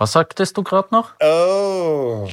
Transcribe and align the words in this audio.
Was 0.00 0.12
sagtest 0.12 0.56
du 0.56 0.62
gerade 0.62 0.88
noch? 0.92 1.14
Oh. 1.20 2.28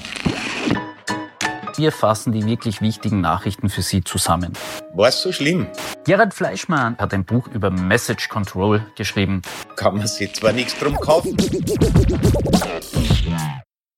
Wir 1.77 1.91
fassen 1.91 2.31
die 2.31 2.45
wirklich 2.45 2.79
wichtigen 2.79 3.21
Nachrichten 3.21 3.69
für 3.69 3.81
Sie 3.81 4.03
zusammen. 4.03 4.53
War's 4.93 5.23
so 5.23 5.31
schlimm? 5.31 5.65
Gerald 6.05 6.35
Fleischmann 6.35 6.95
hat 6.99 7.11
ein 7.15 7.25
Buch 7.25 7.47
über 7.47 7.71
Message 7.71 8.29
Control 8.29 8.85
geschrieben. 8.95 9.41
Kann 9.75 9.97
man 9.97 10.05
sich 10.05 10.35
zwar 10.35 10.53
nichts 10.53 10.77
drum 10.77 10.95
kaufen. 10.95 11.35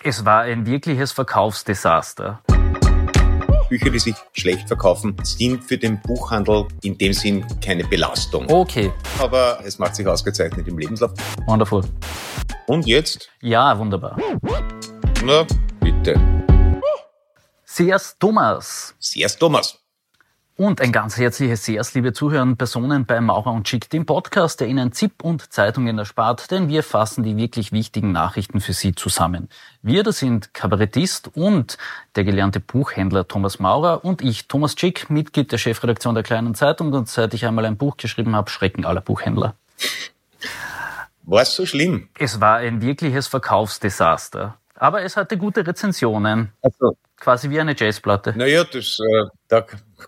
Es 0.02 0.24
war 0.24 0.44
ein 0.44 0.66
wirkliches 0.66 1.12
Verkaufsdesaster. 1.12 2.42
Bücher, 3.70 3.90
die 3.90 4.00
sich 4.00 4.16
schlecht 4.34 4.68
verkaufen, 4.68 5.16
sind 5.24 5.64
für 5.64 5.78
den 5.78 6.00
Buchhandel 6.02 6.66
in 6.84 6.98
dem 6.98 7.14
Sinn 7.14 7.46
keine 7.64 7.84
Belastung. 7.86 8.50
Okay, 8.50 8.92
Aber 9.20 9.60
es 9.64 9.78
macht 9.80 9.96
sich 9.96 10.08
ausgezeichnet 10.08 10.68
im 10.68 10.78
Lebenslauf. 10.78 11.12
wonderful. 11.46 11.84
Und 12.68 12.86
jetzt? 12.88 13.30
Ja, 13.42 13.78
wunderbar. 13.78 14.18
Na, 15.24 15.46
bitte. 15.80 16.16
Sehr's 17.66 18.16
Thomas. 18.20 18.96
Sehr 19.00 19.30
Thomas. 19.30 19.78
Und 20.60 20.82
ein 20.82 20.92
ganz 20.92 21.20
herzliches 21.20 21.66
Sehr's, 21.66 21.94
liebe 21.94 22.14
Zuhörer 22.14 22.42
und 22.42 22.58
Personen 22.58 23.06
bei 23.06 23.22
Maurer 23.22 23.52
und 23.52 23.68
Schick, 23.68 23.92
dem 23.92 24.08
Podcast, 24.08 24.60
der 24.60 24.68
Ihnen 24.68 24.92
ZIP 24.92 25.24
und 25.24 25.54
Zeitungen 25.54 26.00
erspart, 26.00 26.50
denn 26.50 26.68
wir 26.68 26.82
fassen 26.82 27.22
die 27.22 27.38
wirklich 27.38 27.72
wichtigen 27.72 28.12
Nachrichten 28.12 28.60
für 28.60 28.74
Sie 28.74 28.96
zusammen. 28.96 29.50
Wir, 29.84 30.02
das 30.02 30.18
sind 30.18 30.56
Kabarettist 30.56 31.30
und 31.36 31.78
der 32.16 32.24
gelernte 32.24 32.60
Buchhändler 32.60 33.28
Thomas 33.28 33.60
Maurer 33.60 34.04
und 34.04 34.24
ich, 34.24 34.48
Thomas 34.48 34.74
Schick, 34.76 35.12
Mitglied 35.12 35.52
der 35.52 35.60
Chefredaktion 35.60 36.16
der 36.16 36.24
Kleinen 36.24 36.56
Zeitung 36.56 36.92
und 36.92 37.08
seit 37.08 37.36
ich 37.36 37.46
einmal 37.46 37.66
ein 37.66 37.78
Buch 37.78 37.96
geschrieben 37.96 38.36
habe, 38.36 38.50
schrecken 38.50 38.84
aller 38.84 39.02
Buchhändler. 39.02 39.54
War's 41.22 41.54
so 41.54 41.68
schlimm? 41.68 42.10
Es 42.18 42.42
war 42.42 42.58
ein 42.58 42.82
wirkliches 42.82 43.28
Verkaufsdesaster. 43.28 44.58
Aber 44.74 45.04
es 45.04 45.18
hatte 45.18 45.38
gute 45.38 45.68
Rezensionen. 45.68 46.52
Also, 46.64 46.98
Quasi 47.20 47.50
wie 47.50 47.60
eine 47.60 47.76
Jazzplatte. 47.76 48.34
naja, 48.36 48.64
das, 48.64 49.00
äh, 49.00 49.26
da 49.48 49.66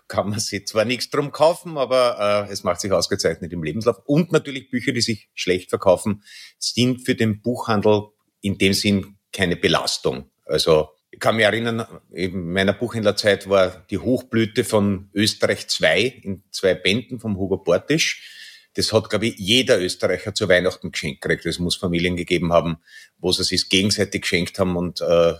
kann 0.08 0.30
man 0.30 0.38
sich 0.38 0.66
zwar 0.66 0.84
nichts 0.84 1.10
drum 1.10 1.32
kaufen, 1.32 1.76
aber 1.76 2.46
äh, 2.48 2.52
es 2.52 2.64
macht 2.64 2.80
sich 2.80 2.92
ausgezeichnet 2.92 3.52
im 3.52 3.62
Lebenslauf. 3.62 4.00
Und 4.04 4.32
natürlich 4.32 4.70
Bücher, 4.70 4.92
die 4.92 5.00
sich 5.00 5.28
schlecht 5.34 5.70
verkaufen, 5.70 6.22
sind 6.58 7.04
für 7.04 7.14
den 7.14 7.42
Buchhandel 7.42 8.08
in 8.40 8.58
dem 8.58 8.72
Sinn 8.72 9.16
keine 9.32 9.56
Belastung. 9.56 10.30
Also 10.44 10.90
ich 11.10 11.18
kann 11.18 11.36
mich 11.36 11.44
erinnern, 11.44 11.86
in 12.12 12.52
meiner 12.52 12.72
Buchhändlerzeit 12.72 13.48
war 13.48 13.84
die 13.90 13.98
Hochblüte 13.98 14.64
von 14.64 15.10
Österreich 15.12 15.68
2 15.68 16.00
in 16.22 16.42
zwei 16.50 16.74
Bänden 16.74 17.18
vom 17.18 17.36
Hugo 17.36 17.58
Portisch. 17.58 18.36
Das 18.74 18.92
hat, 18.92 19.10
glaube 19.10 19.26
ich, 19.26 19.34
jeder 19.36 19.80
Österreicher 19.80 20.32
zu 20.32 20.48
Weihnachten 20.48 20.92
geschenkt 20.92 21.22
gekriegt. 21.22 21.44
Es 21.46 21.58
muss 21.58 21.76
Familien 21.76 22.16
gegeben 22.16 22.52
haben, 22.52 22.78
wo 23.18 23.32
sie 23.32 23.42
sich 23.42 23.68
gegenseitig 23.68 24.22
geschenkt 24.22 24.58
haben 24.60 24.76
und 24.76 25.00
äh, 25.00 25.34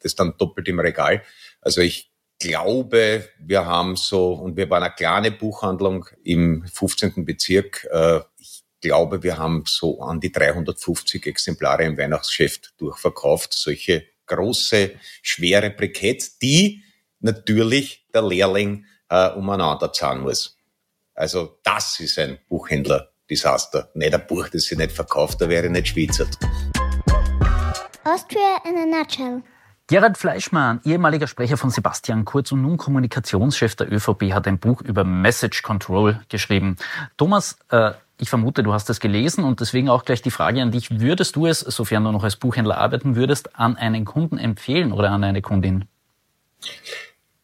das 0.00 0.16
dann 0.16 0.36
doppelt 0.36 0.68
im 0.68 0.80
Regal. 0.80 1.22
Also 1.60 1.80
ich 1.80 2.12
glaube, 2.38 3.28
wir 3.38 3.66
haben 3.66 3.96
so, 3.96 4.32
und 4.34 4.56
wir 4.56 4.68
waren 4.70 4.82
eine 4.82 4.94
kleine 4.94 5.30
Buchhandlung 5.30 6.06
im 6.22 6.64
15. 6.66 7.24
Bezirk. 7.24 7.86
Äh, 7.90 8.20
ich 8.38 8.62
glaube, 8.80 9.22
wir 9.22 9.38
haben 9.38 9.64
so 9.66 10.00
an 10.00 10.20
die 10.20 10.32
350 10.32 11.26
Exemplare 11.26 11.84
im 11.84 11.96
Weihnachtsgeschäft 11.96 12.74
durchverkauft. 12.78 13.54
Solche 13.54 14.04
große, 14.26 14.92
schwere 15.22 15.70
Briketts, 15.70 16.38
die 16.38 16.82
natürlich 17.20 18.06
der 18.12 18.22
Lehrling 18.22 18.84
äh, 19.08 19.30
umeinander 19.30 19.92
zahlen 19.92 20.22
muss. 20.22 20.58
Also 21.14 21.58
das 21.62 22.00
ist 22.00 22.18
ein 22.18 22.38
Buchhändler-Desaster. 22.48 23.90
Nicht 23.94 24.14
ein 24.14 24.26
Buch, 24.26 24.48
das 24.48 24.64
sich 24.64 24.76
nicht 24.76 24.92
verkauft, 24.92 25.40
da 25.40 25.48
wäre 25.48 25.66
ich 25.66 25.72
nicht 25.72 25.88
schwitzert. 25.88 26.36
Austria 28.04 28.58
in 28.66 28.76
a 28.76 28.84
nutshell. 28.84 29.42
Gerhard 29.86 30.16
Fleischmann, 30.16 30.80
ehemaliger 30.86 31.26
Sprecher 31.26 31.58
von 31.58 31.68
Sebastian 31.68 32.24
Kurz 32.24 32.50
und 32.52 32.62
nun 32.62 32.78
Kommunikationschef 32.78 33.76
der 33.76 33.92
ÖVP, 33.92 34.32
hat 34.32 34.46
ein 34.46 34.58
Buch 34.58 34.80
über 34.80 35.04
Message 35.04 35.60
Control 35.60 36.22
geschrieben. 36.30 36.76
Thomas, 37.18 37.58
äh, 37.68 37.92
ich 38.18 38.30
vermute, 38.30 38.62
du 38.62 38.72
hast 38.72 38.88
es 38.88 38.98
gelesen 38.98 39.44
und 39.44 39.60
deswegen 39.60 39.90
auch 39.90 40.06
gleich 40.06 40.22
die 40.22 40.30
Frage 40.30 40.62
an 40.62 40.70
dich. 40.70 41.00
Würdest 41.00 41.36
du 41.36 41.46
es, 41.46 41.60
sofern 41.60 42.02
du 42.04 42.12
noch 42.12 42.24
als 42.24 42.36
Buchhändler 42.36 42.78
arbeiten 42.78 43.14
würdest, 43.14 43.56
an 43.56 43.76
einen 43.76 44.06
Kunden 44.06 44.38
empfehlen 44.38 44.90
oder 44.90 45.10
an 45.10 45.22
eine 45.22 45.42
Kundin? 45.42 45.84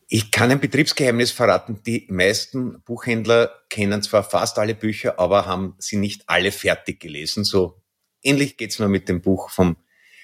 Ich 0.09 0.31
kann 0.31 0.51
ein 0.51 0.61
Betriebsgeheimnis 0.61 1.33
verraten. 1.33 1.83
Die 1.85 2.07
meisten 2.09 2.81
Buchhändler 2.85 3.51
kennen 3.69 4.03
zwar 4.03 4.25
fast 4.25 4.59
alle 4.59 4.75
Bücher, 4.75 5.19
aber 5.19 5.45
haben 5.45 5.75
sie 5.77 5.99
nicht 5.99 6.23
alle 6.27 6.53
fertig 6.53 7.01
gelesen. 7.01 7.45
So 7.45 7.83
ähnlich 8.23 8.57
geht's 8.57 8.79
mir 8.79 8.89
mit 8.89 9.11
dem 9.11 9.21
Buch 9.21 9.51
vom 9.51 9.77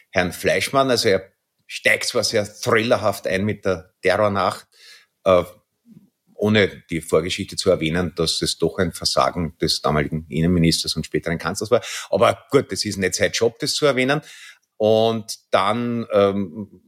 Herrn 0.08 0.32
Fleischmann. 0.32 0.88
Also 0.88 1.10
er 1.10 1.35
steigt 1.66 2.04
zwar 2.04 2.25
sehr 2.25 2.44
thrillerhaft 2.44 3.27
ein 3.27 3.44
mit 3.44 3.65
der 3.65 3.93
Terrornacht, 4.03 4.66
äh, 5.25 5.44
ohne 6.34 6.82
die 6.91 7.00
Vorgeschichte 7.00 7.56
zu 7.56 7.71
erwähnen, 7.71 8.12
dass 8.15 8.43
es 8.43 8.59
doch 8.59 8.78
ein 8.78 8.93
Versagen 8.93 9.56
des 9.59 9.81
damaligen 9.81 10.27
Innenministers 10.28 10.94
und 10.97 11.06
späteren 11.06 11.38
Kanzlers 11.38 11.71
war. 11.71 11.82
Aber 12.10 12.47
gut, 12.50 12.71
das 12.71 12.84
ist 12.84 12.99
nicht 12.99 13.15
sein 13.15 13.32
Job, 13.32 13.59
das 13.59 13.75
zu 13.75 13.87
erwähnen. 13.87 14.21
Und 14.77 15.38
dann 15.50 16.06
ähm, 16.12 16.82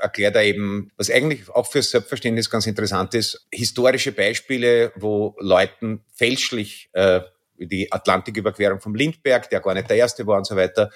erklärt 0.00 0.36
er 0.36 0.44
eben, 0.44 0.90
was 0.96 1.10
eigentlich 1.10 1.48
auch 1.50 1.70
fürs 1.70 1.90
Selbstverständnis 1.90 2.50
ganz 2.50 2.66
interessant 2.66 3.14
ist, 3.14 3.46
historische 3.52 4.12
Beispiele, 4.12 4.92
wo 4.96 5.36
Leuten 5.38 6.04
fälschlich 6.14 6.88
äh, 6.92 7.20
die 7.58 7.90
Atlantiküberquerung 7.92 8.80
vom 8.80 8.94
Lindbergh, 8.94 9.48
der 9.50 9.60
gar 9.60 9.74
nicht 9.74 9.88
der 9.88 9.96
erste 9.96 10.26
war 10.26 10.38
und 10.38 10.46
so 10.46 10.56
weiter. 10.56 10.90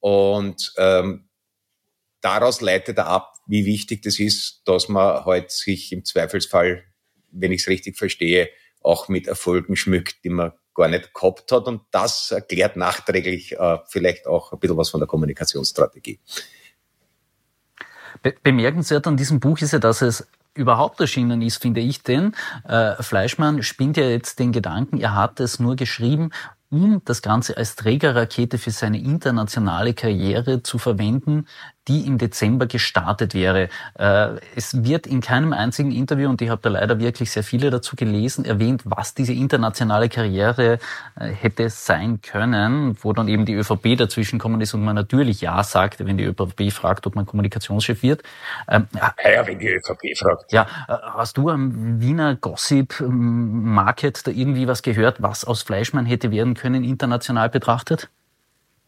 Und 0.00 0.72
ähm, 0.78 1.28
daraus 2.22 2.60
leitet 2.60 2.98
er 2.98 3.06
ab, 3.06 3.34
wie 3.46 3.66
wichtig 3.66 4.02
das 4.02 4.18
ist, 4.18 4.62
dass 4.64 4.88
man 4.88 5.24
halt 5.24 5.50
sich 5.50 5.92
im 5.92 6.04
Zweifelsfall, 6.04 6.84
wenn 7.30 7.52
ich 7.52 7.62
es 7.62 7.68
richtig 7.68 7.98
verstehe, 7.98 8.48
auch 8.80 9.08
mit 9.08 9.26
Erfolgen 9.26 9.76
schmückt, 9.76 10.24
die 10.24 10.30
man 10.30 10.52
gar 10.74 10.88
nicht 10.88 11.12
gehabt 11.12 11.52
hat. 11.52 11.66
Und 11.66 11.82
das 11.90 12.30
erklärt 12.30 12.76
nachträglich 12.76 13.52
äh, 13.52 13.78
vielleicht 13.88 14.26
auch 14.26 14.52
ein 14.52 14.58
bisschen 14.58 14.76
was 14.76 14.90
von 14.90 15.00
der 15.00 15.06
Kommunikationsstrategie. 15.06 16.18
Be 18.22 18.34
bemerkenswert 18.42 19.06
an 19.06 19.16
diesem 19.16 19.40
Buch 19.40 19.58
ist 19.60 19.72
ja, 19.72 19.78
dass 19.78 20.02
es 20.02 20.26
überhaupt 20.54 21.00
erschienen 21.00 21.42
ist, 21.42 21.62
finde 21.62 21.80
ich, 21.80 22.02
denn 22.02 22.34
äh, 22.68 23.02
Fleischmann 23.02 23.62
spinnt 23.62 23.96
ja 23.96 24.04
jetzt 24.04 24.38
den 24.38 24.52
Gedanken, 24.52 24.98
er 24.98 25.14
hat 25.14 25.40
es 25.40 25.58
nur 25.58 25.76
geschrieben, 25.76 26.30
um 26.70 27.02
das 27.04 27.22
Ganze 27.22 27.56
als 27.56 27.76
Trägerrakete 27.76 28.58
für 28.58 28.70
seine 28.70 28.98
internationale 28.98 29.94
Karriere 29.94 30.62
zu 30.62 30.78
verwenden, 30.78 31.46
die 31.88 32.06
im 32.06 32.18
Dezember 32.18 32.66
gestartet 32.66 33.34
wäre. 33.34 33.68
Äh, 33.98 34.36
es 34.54 34.84
wird 34.84 35.06
in 35.06 35.20
keinem 35.20 35.52
einzigen 35.52 35.90
Interview, 35.90 36.28
und 36.28 36.40
ich 36.40 36.48
habe 36.48 36.60
da 36.62 36.68
leider 36.70 37.00
wirklich 37.00 37.30
sehr 37.30 37.42
viele 37.42 37.70
dazu 37.70 37.96
gelesen, 37.96 38.44
erwähnt, 38.44 38.82
was 38.84 39.14
diese 39.14 39.32
internationale 39.32 40.08
Karriere 40.08 40.78
äh, 41.18 41.26
hätte 41.28 41.68
sein 41.70 42.20
können, 42.20 42.96
wo 43.02 43.12
dann 43.12 43.28
eben 43.28 43.46
die 43.46 43.54
ÖVP 43.54 43.96
dazwischen 43.96 44.38
kommen 44.38 44.60
ist 44.60 44.74
und 44.74 44.84
man 44.84 44.94
natürlich 44.94 45.40
Ja 45.40 45.62
sagt, 45.64 46.04
wenn 46.04 46.16
die 46.16 46.24
ÖVP 46.24 46.72
fragt, 46.72 47.06
ob 47.06 47.16
man 47.16 47.26
Kommunikationschef 47.26 48.02
wird. 48.02 48.22
Ähm, 48.68 48.86
Ja, 48.94 49.46
wenn 49.46 49.58
die 49.58 49.68
ÖVP 49.68 50.16
fragt. 50.16 50.52
ja, 50.52 50.66
äh, 50.88 50.94
hast 51.14 51.36
du 51.36 51.48
am 51.48 52.00
Wiener 52.00 52.36
Gossip 52.36 53.00
ähm, 53.00 53.74
Market 53.74 54.26
da 54.26 54.30
irgendwie 54.30 54.68
was 54.68 54.82
gehört, 54.82 55.20
was 55.22 55.44
aus 55.44 55.62
Fleischmann 55.62 56.06
hätte 56.06 56.30
werden 56.30 56.54
können, 56.54 56.84
international 56.84 57.48
betrachtet? 57.50 58.08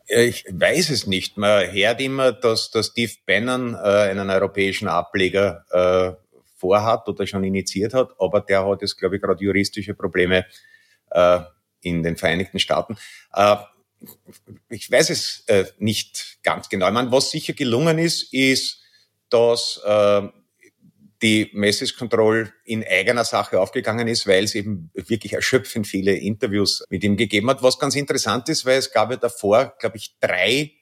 Ich 0.06 0.44
weiß 0.50 0.90
es 0.90 1.06
nicht. 1.06 1.38
Man 1.38 1.72
hört 1.72 2.00
immer, 2.00 2.32
dass 2.32 2.70
der 2.70 2.82
Steve 2.82 3.12
Bannon 3.26 3.74
äh, 3.74 3.78
einen 3.78 4.28
europäischen 4.28 4.88
Ableger 4.88 5.64
äh, 5.70 6.24
vorhat 6.56 7.08
oder 7.08 7.26
schon 7.26 7.44
initiiert 7.44 7.94
hat, 7.94 8.10
aber 8.18 8.40
der 8.40 8.66
hat 8.66 8.82
jetzt, 8.82 8.96
glaube 8.98 9.16
ich, 9.16 9.22
gerade 9.22 9.42
juristische 9.42 9.94
Probleme 9.94 10.46
äh, 11.10 11.40
in 11.80 12.02
den 12.02 12.16
Vereinigten 12.16 12.58
Staaten. 12.58 12.96
Äh, 13.32 13.56
ich 14.68 14.90
weiß 14.90 15.10
es 15.10 15.44
äh, 15.46 15.64
nicht 15.78 16.38
ganz 16.42 16.68
genau. 16.68 16.88
Ich 16.88 16.92
meine, 16.92 17.10
was 17.10 17.30
sicher 17.30 17.54
gelungen 17.54 17.98
ist, 17.98 18.32
ist, 18.32 18.82
dass 19.30 19.80
äh, 19.84 20.22
die 21.24 21.50
Message 21.54 21.96
Control 21.96 22.52
in 22.64 22.84
eigener 22.86 23.24
Sache 23.24 23.58
aufgegangen 23.58 24.08
ist, 24.08 24.26
weil 24.26 24.44
es 24.44 24.54
eben 24.54 24.90
wirklich 24.92 25.32
erschöpfend 25.32 25.86
viele 25.86 26.14
Interviews 26.14 26.84
mit 26.90 27.02
ihm 27.02 27.16
gegeben 27.16 27.48
hat. 27.48 27.62
Was 27.62 27.78
ganz 27.78 27.96
interessant 27.96 28.50
ist, 28.50 28.66
weil 28.66 28.78
es 28.78 28.92
gab 28.92 29.10
ja 29.10 29.16
davor, 29.16 29.74
glaube 29.80 29.96
ich, 29.96 30.18
drei 30.20 30.72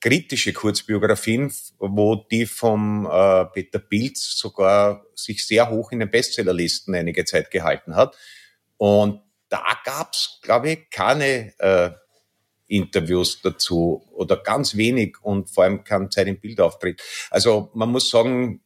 kritische 0.00 0.52
Kurzbiografien, 0.52 1.50
wo 1.78 2.16
die 2.30 2.44
vom 2.44 3.06
äh, 3.10 3.46
Peter 3.46 3.78
Pilz 3.78 4.36
sogar 4.36 5.06
sich 5.14 5.46
sehr 5.46 5.70
hoch 5.70 5.90
in 5.90 6.00
den 6.00 6.10
Bestsellerlisten 6.10 6.94
einige 6.94 7.24
Zeit 7.24 7.50
gehalten 7.50 7.96
hat. 7.96 8.14
Und 8.76 9.22
da 9.48 9.64
gab's, 9.86 10.38
glaube 10.42 10.70
ich, 10.70 10.90
keine 10.90 11.58
äh, 11.58 11.90
Interviews 12.66 13.40
dazu 13.40 14.06
oder 14.12 14.36
ganz 14.36 14.76
wenig 14.76 15.16
und 15.22 15.48
vor 15.48 15.64
allem 15.64 15.82
kein 15.82 16.10
Zeit 16.10 16.26
im 16.26 16.38
Bildauftritt. 16.38 17.02
Also 17.30 17.70
man 17.72 17.90
muss 17.90 18.10
sagen, 18.10 18.60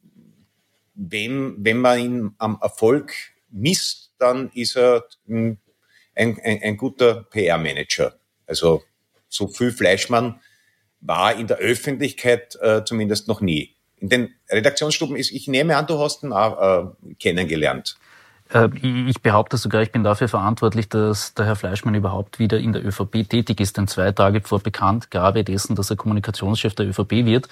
wenn, 0.95 1.57
wenn 1.59 1.79
man 1.79 1.99
ihn 1.99 2.35
am 2.39 2.59
Erfolg 2.61 3.15
misst, 3.51 4.13
dann 4.19 4.51
ist 4.55 4.77
er 4.77 5.05
ein, 5.29 5.59
ein, 6.15 6.39
ein 6.43 6.77
guter 6.77 7.25
PR-Manager. 7.25 8.19
Also 8.47 8.83
so 9.29 9.49
viel 9.49 9.73
Fleischmann 9.73 10.41
war 11.01 11.37
in 11.37 11.47
der 11.47 11.59
Öffentlichkeit 11.59 12.57
äh, 12.61 12.85
zumindest 12.85 13.29
noch 13.29 13.41
nie. 13.41 13.75
In 13.97 14.09
den 14.09 14.35
Redaktionsstuben 14.49 15.17
ist, 15.17 15.33
ich 15.33 15.49
nehme 15.49 15.77
an, 15.77 15.87
du 15.87 15.99
hast 15.99 16.23
ihn 16.23 16.33
auch 16.33 16.95
äh, 17.05 17.15
kennengelernt. 17.15 17.97
Äh, 18.53 18.69
ich 18.83 19.23
behaupte 19.23 19.57
sogar, 19.57 19.83
ich 19.83 19.93
bin 19.93 20.05
dafür 20.05 20.29
verantwortlich, 20.29 20.89
dass 20.89 21.35
der 21.35 21.47
Herr 21.47 21.57
Fleischmann 21.57 21.95
überhaupt 21.95 22.39
wieder 22.39 22.59
in 22.59 22.73
der 22.73 22.85
ÖVP 22.85 23.29
tätig 23.29 23.61
ist. 23.61 23.77
Denn 23.77 23.89
zwei 23.89 24.13
Tage 24.13 24.41
vor 24.43 24.61
Bekanntgabe 24.61 25.45
dessen, 25.45 25.75
dass 25.77 25.91
er 25.91 25.97
Kommunikationschef 25.97 26.75
der 26.75 26.89
ÖVP 26.89 27.25
wird, 27.25 27.49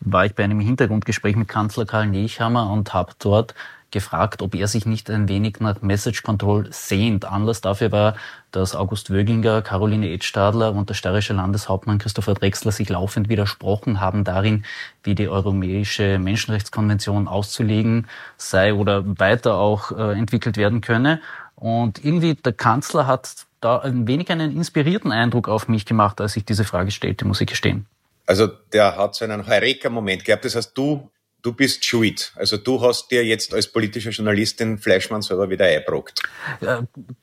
war 0.00 0.26
ich 0.26 0.34
bei 0.34 0.44
einem 0.44 0.60
Hintergrundgespräch 0.60 1.36
mit 1.36 1.48
Kanzler 1.48 1.86
Karl 1.86 2.06
Nechhammer 2.06 2.70
und 2.70 2.94
habe 2.94 3.12
dort 3.18 3.54
gefragt, 3.94 4.42
ob 4.42 4.54
er 4.54 4.68
sich 4.68 4.84
nicht 4.84 5.08
ein 5.08 5.28
wenig 5.28 5.60
nach 5.60 5.80
Message 5.80 6.22
Control 6.22 6.68
sehnt. 6.70 7.24
Anlass 7.24 7.62
dafür 7.62 7.90
war, 7.92 8.16
dass 8.50 8.76
August 8.76 9.10
Wöginger, 9.10 9.62
Caroline 9.62 10.10
Edstadler 10.10 10.74
und 10.74 10.90
der 10.90 10.94
steirische 10.94 11.32
Landeshauptmann 11.32 11.98
Christopher 11.98 12.34
Drexler 12.34 12.72
sich 12.72 12.90
laufend 12.90 13.30
widersprochen 13.30 14.00
haben 14.00 14.24
darin, 14.24 14.64
wie 15.02 15.14
die 15.14 15.28
Europäische 15.28 16.18
Menschenrechtskonvention 16.18 17.26
auszulegen 17.26 18.06
sei 18.36 18.74
oder 18.74 19.02
weiter 19.18 19.54
auch 19.54 19.92
äh, 19.92 20.18
entwickelt 20.18 20.58
werden 20.58 20.82
könne. 20.82 21.20
Und 21.54 22.04
irgendwie 22.04 22.34
der 22.34 22.52
Kanzler 22.52 23.06
hat 23.06 23.46
da 23.60 23.78
ein 23.78 24.06
wenig 24.06 24.30
einen 24.30 24.54
inspirierten 24.54 25.12
Eindruck 25.12 25.48
auf 25.48 25.68
mich 25.68 25.86
gemacht, 25.86 26.20
als 26.20 26.36
ich 26.36 26.44
diese 26.44 26.64
Frage 26.64 26.90
stellte, 26.90 27.24
muss 27.24 27.40
ich 27.40 27.46
gestehen. 27.46 27.86
Also 28.26 28.48
der 28.72 28.96
hat 28.96 29.14
so 29.14 29.24
einen 29.24 29.46
Heureka-Moment 29.46 30.24
gehabt. 30.24 30.44
Das 30.44 30.56
heißt, 30.56 30.76
du 30.76 31.10
du 31.44 31.52
bist 31.52 31.84
schuld. 31.84 32.32
Also 32.36 32.56
du 32.56 32.80
hast 32.80 33.10
dir 33.10 33.24
jetzt 33.24 33.54
als 33.54 33.70
politischer 33.70 34.10
Journalist 34.10 34.60
den 34.60 34.78
Fleischmann 34.78 35.22
selber 35.22 35.50
wieder 35.50 35.66
eingebrockt. 35.66 36.22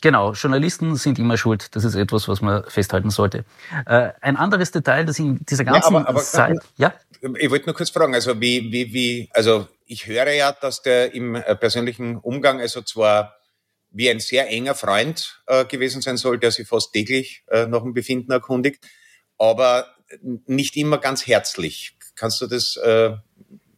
Genau, 0.01 0.33
Journalisten 0.33 0.95
sind 0.95 1.17
immer 1.17 1.37
schuld. 1.37 1.75
Das 1.75 1.83
ist 1.83 1.95
etwas, 1.95 2.27
was 2.27 2.39
man 2.39 2.63
festhalten 2.69 3.09
sollte. 3.09 3.45
Äh, 3.87 4.11
ein 4.21 4.37
anderes 4.37 4.71
Detail, 4.71 5.05
das 5.05 5.17
in 5.17 5.43
dieser 5.45 5.65
ganzen 5.65 5.93
ja, 5.93 5.99
aber, 5.99 6.07
aber, 6.07 6.21
Zeit... 6.21 6.59
Ja? 6.77 6.93
Ich 7.39 7.49
wollte 7.49 7.65
nur 7.65 7.75
kurz 7.75 7.89
fragen, 7.89 8.13
also 8.13 8.39
wie, 8.39 8.71
wie, 8.71 8.93
wie, 8.93 9.29
also 9.33 9.67
ich 9.85 10.05
höre 10.05 10.31
ja, 10.31 10.51
dass 10.51 10.83
der 10.83 11.13
im 11.13 11.35
äh, 11.35 11.55
persönlichen 11.55 12.17
Umgang 12.17 12.59
also 12.59 12.81
zwar 12.83 13.35
wie 13.89 14.09
ein 14.09 14.19
sehr 14.19 14.49
enger 14.49 14.75
Freund 14.75 15.41
äh, 15.47 15.65
gewesen 15.65 16.01
sein 16.01 16.17
soll, 16.17 16.39
der 16.39 16.51
sich 16.51 16.67
fast 16.67 16.93
täglich 16.93 17.43
äh, 17.47 17.65
nach 17.65 17.81
dem 17.81 17.93
Befinden 17.93 18.31
erkundigt, 18.31 18.85
aber 19.37 19.87
nicht 20.45 20.77
immer 20.77 20.97
ganz 20.99 21.25
herzlich. 21.27 21.97
Kannst 22.15 22.39
du 22.41 22.47
das 22.47 22.77
äh, 22.77 23.13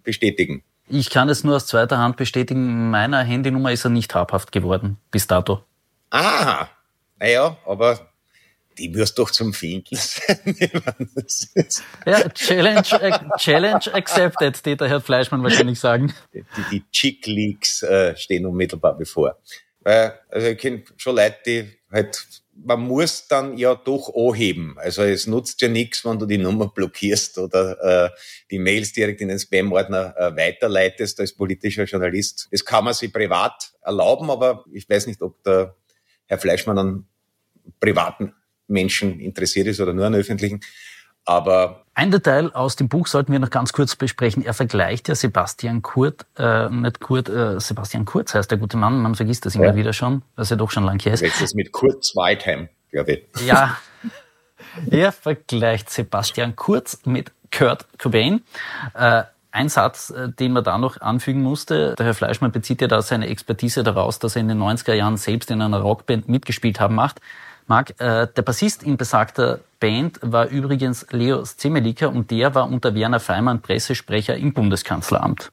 bestätigen. 0.04 0.64
Ich 0.90 1.10
kann 1.10 1.30
es 1.30 1.44
nur 1.44 1.56
aus 1.56 1.68
zweiter 1.68 1.98
Hand 1.98 2.18
bestätigen. 2.18 2.90
Meiner 2.90 3.24
Handynummer 3.24 3.72
ist 3.72 3.86
er 3.86 3.90
nicht 3.90 4.14
habhaft 4.14 4.52
geworden 4.52 4.98
bis 5.12 5.28
dato. 5.28 5.64
Ah, 6.10 6.68
naja, 7.20 7.58
aber 7.66 8.14
die 8.78 8.90
muss 8.90 9.14
doch 9.14 9.32
zum 9.32 9.54
Finden 9.54 9.96
sein. 9.96 10.56
ja, 12.06 12.30
Challenge, 12.30 13.02
äh, 13.02 13.20
Challenge 13.38 13.94
accepted, 13.94 14.66
die 14.66 14.76
der 14.76 14.90
Herr 14.90 15.02
Fleischmann 15.02 15.44
wahrscheinlich 15.44 15.80
sagen. 15.80 16.14
Die, 16.34 16.44
die 16.72 16.84
Chick 16.92 17.26
Leaks 17.28 17.84
äh, 17.84 18.16
stehen 18.18 18.46
unmittelbar 18.46 18.98
bevor. 18.98 19.38
Weil, 19.82 20.20
also 20.30 20.48
ich 20.48 20.58
kenne 20.58 20.84
schon 20.98 21.16
Leute, 21.16 21.38
die 21.46 21.72
halt 21.92 22.26
man 22.56 22.82
muss 22.82 23.28
dann 23.28 23.58
ja 23.58 23.76
doch 23.76 24.14
anheben. 24.16 24.76
Also 24.78 25.04
es 25.04 25.28
nutzt 25.28 25.62
ja 25.62 25.68
nichts, 25.68 26.06
wenn 26.06 26.20
du 26.20 26.26
die 26.26 26.38
Nummer 26.38 26.70
blockierst 26.70 27.38
oder 27.38 28.06
äh, 28.06 28.10
die 28.52 28.60
Mails 28.60 28.94
direkt 28.94 29.22
in 29.22 29.30
den 29.30 29.40
Spam-Ordner 29.40 30.16
äh, 30.18 30.36
weiterleitest 30.36 31.20
als 31.20 31.34
politischer 31.34 31.86
Journalist. 31.86 32.48
Das 32.52 32.64
kann 32.64 32.86
man 32.86 32.94
sich 32.94 33.12
privat 33.12 33.74
erlauben, 33.82 34.30
aber 34.30 34.66
ich 34.72 34.88
weiß 34.90 35.08
nicht, 35.08 35.22
ob 35.22 35.42
der 35.44 35.76
Herr 36.26 36.38
Fleischmann 36.38 36.78
an 36.78 37.08
privaten 37.80 38.34
Menschen 38.68 39.20
interessiert 39.20 39.68
ist 39.68 39.80
oder 39.80 39.94
nur 39.94 40.06
an 40.06 40.16
öffentlichen. 40.16 40.62
Aber 41.26 41.84
ein 41.96 42.10
Detail 42.10 42.52
aus 42.54 42.76
dem 42.76 42.90
Buch 42.90 43.08
sollten 43.08 43.32
wir 43.32 43.40
noch 43.40 43.52
ganz 43.52 43.72
kurz 43.72 43.96
besprechen. 43.96 44.44
Er 44.44 44.54
vergleicht 44.54 45.08
ja 45.08 45.16
Sebastian 45.16 45.82
Kurt, 45.82 46.26
äh, 46.38 46.70
nicht 46.70 47.00
Kurt, 47.00 47.30
äh, 47.30 47.60
Sebastian 47.60 48.06
Kurz 48.06 48.34
heißt 48.34 48.50
der 48.50 48.58
gute 48.58 48.78
Mann, 48.78 49.00
man 49.00 49.16
vergisst 49.16 49.46
das 49.46 49.56
immer 49.56 49.68
ja. 49.68 49.76
wieder 49.76 49.94
schon, 49.94 50.24
was 50.36 50.50
ja 50.50 50.56
doch 50.56 50.72
schon 50.72 50.84
lang 50.84 51.00
her 51.00 51.14
ist. 51.14 51.22
Jetzt 51.22 51.42
ist 51.42 51.56
mit 51.56 51.72
Kurt 51.72 52.04
Zweitheim, 52.04 52.68
glaube 52.92 53.12
ich. 53.14 53.46
Ja, 53.46 53.78
er 54.90 55.12
vergleicht 55.12 55.92
Sebastian 55.92 56.56
Kurz 56.56 57.00
mit 57.06 57.32
Kurt 57.52 57.86
Cobain. 58.00 58.44
Äh, 58.96 59.24
ein 59.52 59.70
Satz, 59.70 60.10
äh, 60.10 60.30
den 60.30 60.52
man 60.52 60.64
da 60.64 60.80
noch 60.80 61.00
anfügen 61.00 61.44
musste, 61.44 61.94
der 61.96 62.08
Herr 62.08 62.16
Fleischmann 62.16 62.52
bezieht 62.52 62.82
ja 62.82 62.88
da 62.88 63.04
seine 63.04 63.28
Expertise 63.28 63.84
daraus, 63.84 64.18
dass 64.18 64.36
er 64.36 64.42
in 64.42 64.48
den 64.48 64.60
90er 64.60 64.94
Jahren 64.94 65.18
selbst 65.18 65.52
in 65.52 65.62
einer 65.62 65.80
Rockband 65.80 66.28
mitgespielt 66.28 66.80
haben 66.80 66.96
macht. 66.96 67.22
Marc, 67.68 68.00
äh, 68.00 68.28
der 68.28 68.42
Bassist 68.42 68.84
in 68.84 68.98
besagter 68.98 69.60
Band 69.80 70.20
war 70.22 70.48
übrigens 70.48 71.06
Leo 71.12 71.44
Zemeliker 71.44 72.10
und 72.10 72.32
der 72.32 72.56
war 72.56 72.70
unter 72.70 72.96
Werner 72.96 73.20
Feimann 73.20 73.62
Pressesprecher 73.62 74.36
im 74.36 74.54
Bundeskanzleramt. 74.54 75.52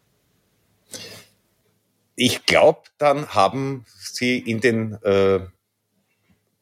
Ich 2.16 2.44
glaube, 2.44 2.80
dann 2.98 3.28
haben 3.28 3.86
Sie 3.96 4.38
in 4.38 4.60
den 4.60 4.94
äh, 5.02 5.40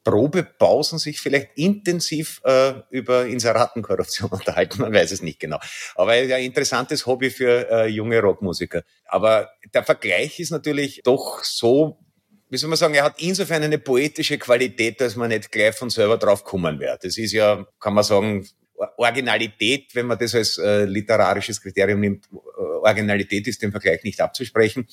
Probepausen 0.03 0.97
sich 0.97 1.19
vielleicht 1.19 1.57
intensiv 1.57 2.41
äh, 2.43 2.73
über 2.89 3.25
Inseratenkorruption 3.25 4.29
unterhalten, 4.31 4.81
man 4.81 4.93
weiß 4.93 5.11
es 5.11 5.21
nicht 5.21 5.39
genau. 5.39 5.59
Aber 5.95 6.13
ein 6.13 6.29
interessantes 6.29 7.05
Hobby 7.05 7.29
für 7.29 7.69
äh, 7.69 7.87
junge 7.87 8.19
Rockmusiker. 8.21 8.83
Aber 9.05 9.49
der 9.73 9.83
Vergleich 9.83 10.39
ist 10.39 10.51
natürlich 10.51 11.01
doch 11.03 11.43
so 11.43 11.99
wie 12.49 12.57
soll 12.57 12.69
man 12.69 12.77
sagen, 12.77 12.95
er 12.95 13.03
hat 13.03 13.21
insofern 13.21 13.63
eine 13.63 13.77
poetische 13.77 14.37
Qualität, 14.37 14.99
dass 15.01 15.15
man 15.15 15.29
nicht 15.29 15.51
gleich 15.51 15.75
von 15.75 15.89
selber 15.89 16.17
drauf 16.17 16.43
kommen 16.43 16.79
wird. 16.79 17.03
Das 17.03 17.17
ist 17.17 17.31
ja, 17.31 17.65
kann 17.79 17.93
man 17.93 18.03
sagen, 18.03 18.47
Originalität, 18.97 19.93
wenn 19.93 20.07
man 20.07 20.17
das 20.17 20.33
als 20.33 20.57
äh, 20.57 20.85
literarisches 20.85 21.61
Kriterium 21.61 21.99
nimmt, 21.99 22.25
äh, 22.31 22.61
Originalität 22.61 23.47
ist 23.47 23.61
dem 23.61 23.71
Vergleich 23.71 24.03
nicht 24.03 24.21
abzusprechen. 24.21 24.87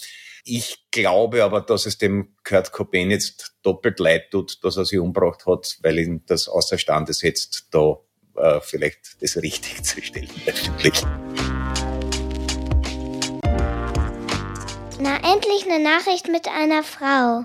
Ich 0.45 0.87
glaube 0.91 1.45
aber, 1.45 1.61
dass 1.61 1.87
es 1.87 1.99
dem 1.99 2.35
Kurt 2.45 2.73
Cobain 2.73 3.11
jetzt 3.11 3.55
doppelt 3.63 3.99
leid 4.01 4.31
tut, 4.31 4.63
dass 4.65 4.77
er 4.77 4.85
sich 4.85 4.99
umgebracht 4.99 5.47
hat, 5.47 5.79
weil 5.83 5.99
ihn 5.99 6.23
das 6.27 6.49
außerstande 6.49 7.13
setzt, 7.13 7.69
da 7.71 7.97
äh, 8.37 8.61
vielleicht 8.61 9.23
das 9.23 9.37
richtig 9.37 9.83
zu 9.85 10.03
stellen. 10.03 10.31
Na, 14.99 15.17
endlich 15.17 15.67
eine 15.71 15.85
Nachricht 15.85 16.29
mit 16.29 16.49
einer 16.49 16.83
Frau. 16.83 17.43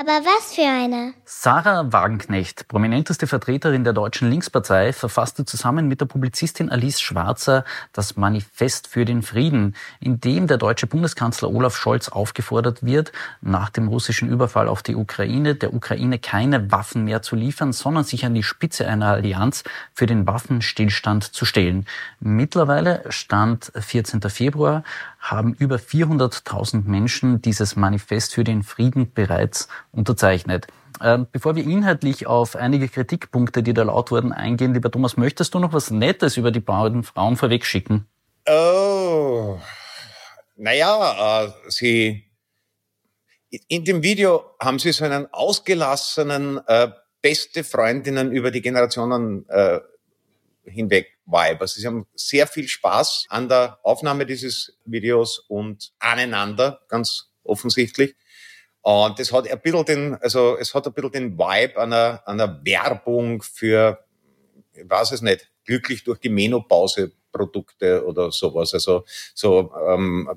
Aber 0.00 0.24
was 0.24 0.54
für 0.54 0.62
eine? 0.62 1.12
Sarah 1.24 1.92
Wagenknecht, 1.92 2.66
prominenteste 2.66 3.28
Vertreterin 3.28 3.84
der 3.84 3.92
deutschen 3.92 4.28
Linkspartei, 4.30 4.92
verfasste 4.92 5.44
zusammen 5.44 5.86
mit 5.86 6.00
der 6.00 6.06
Publizistin 6.06 6.70
Alice 6.70 7.00
Schwarzer 7.00 7.64
das 7.92 8.16
Manifest 8.16 8.88
für 8.88 9.04
den 9.04 9.22
Frieden, 9.22 9.76
in 10.00 10.20
dem 10.20 10.48
der 10.48 10.56
deutsche 10.56 10.88
Bundeskanzler 10.88 11.52
Olaf 11.52 11.76
Scholz 11.76 12.08
aufgefordert 12.08 12.84
wird, 12.84 13.12
nach 13.42 13.70
dem 13.70 13.86
russischen 13.86 14.28
Überfall 14.28 14.66
auf 14.66 14.82
die 14.82 14.96
Ukraine 14.96 15.54
der 15.54 15.72
Ukraine 15.72 16.18
keine 16.18 16.72
Waffen 16.72 17.04
mehr 17.04 17.22
zu 17.22 17.36
liefern, 17.36 17.72
sondern 17.72 18.02
sich 18.02 18.24
an 18.24 18.34
die 18.34 18.42
Spitze 18.42 18.88
einer 18.88 19.08
Allianz 19.08 19.62
für 19.94 20.06
den 20.06 20.26
Waffenstillstand 20.26 21.22
zu 21.22 21.44
stellen. 21.44 21.86
Mittlerweile, 22.18 23.04
Stand 23.10 23.70
14. 23.76 24.20
Februar, 24.22 24.82
haben 25.22 25.54
über 25.54 25.76
400.000 25.76 26.84
Menschen 26.84 27.40
dieses 27.40 27.76
Manifest 27.76 28.34
für 28.34 28.42
den 28.42 28.64
Frieden 28.64 29.12
bereits 29.14 29.68
unterzeichnet. 29.92 30.66
Ähm, 31.00 31.26
bevor 31.30 31.54
wir 31.54 31.64
inhaltlich 31.64 32.26
auf 32.26 32.56
einige 32.56 32.88
Kritikpunkte, 32.88 33.62
die 33.62 33.72
da 33.72 33.84
laut 33.84 34.10
wurden, 34.10 34.32
eingehen, 34.32 34.74
lieber 34.74 34.90
Thomas, 34.90 35.16
möchtest 35.16 35.54
du 35.54 35.60
noch 35.60 35.72
was 35.72 35.90
Nettes 35.90 36.36
über 36.36 36.50
die 36.50 36.60
beiden 36.60 37.04
Frauen 37.04 37.36
vorwegschicken? 37.36 38.06
Oh, 38.48 39.58
naja, 40.56 41.44
äh, 41.44 41.52
sie, 41.68 42.24
in 43.68 43.84
dem 43.84 44.02
Video 44.02 44.44
haben 44.60 44.80
sie 44.80 44.92
so 44.92 45.04
einen 45.04 45.32
ausgelassenen, 45.32 46.60
äh, 46.66 46.88
beste 47.22 47.62
Freundinnen 47.62 48.32
über 48.32 48.50
die 48.50 48.60
Generationen 48.60 49.48
äh, 49.48 49.78
hinweg 50.64 51.11
Vibe. 51.26 51.60
Also 51.60 51.80
sie 51.80 51.86
haben 51.86 52.06
sehr 52.14 52.46
viel 52.46 52.68
Spaß 52.68 53.26
an 53.28 53.48
der 53.48 53.78
Aufnahme 53.82 54.26
dieses 54.26 54.76
Videos 54.84 55.38
und 55.48 55.92
aneinander, 55.98 56.80
ganz 56.88 57.30
offensichtlich. 57.44 58.16
Und 58.82 59.20
es 59.20 59.32
hat 59.32 59.48
ein 59.48 59.60
bisschen 59.60 59.84
den, 59.84 60.14
also 60.16 60.56
es 60.58 60.74
hat 60.74 60.86
ein 60.86 60.92
bisschen 60.92 61.12
den 61.12 61.38
Vibe 61.38 61.80
einer, 61.80 62.22
einer 62.26 62.64
Werbung 62.64 63.42
für, 63.42 64.04
ich 64.74 64.88
weiß 64.88 65.12
es 65.12 65.22
nicht, 65.22 65.48
glücklich 65.64 66.02
durch 66.02 66.18
die 66.18 66.28
Menopause 66.28 67.12
Produkte 67.30 68.04
oder 68.04 68.30
sowas. 68.30 68.74
Also 68.74 69.04
so 69.34 69.72
ähm, 69.88 70.28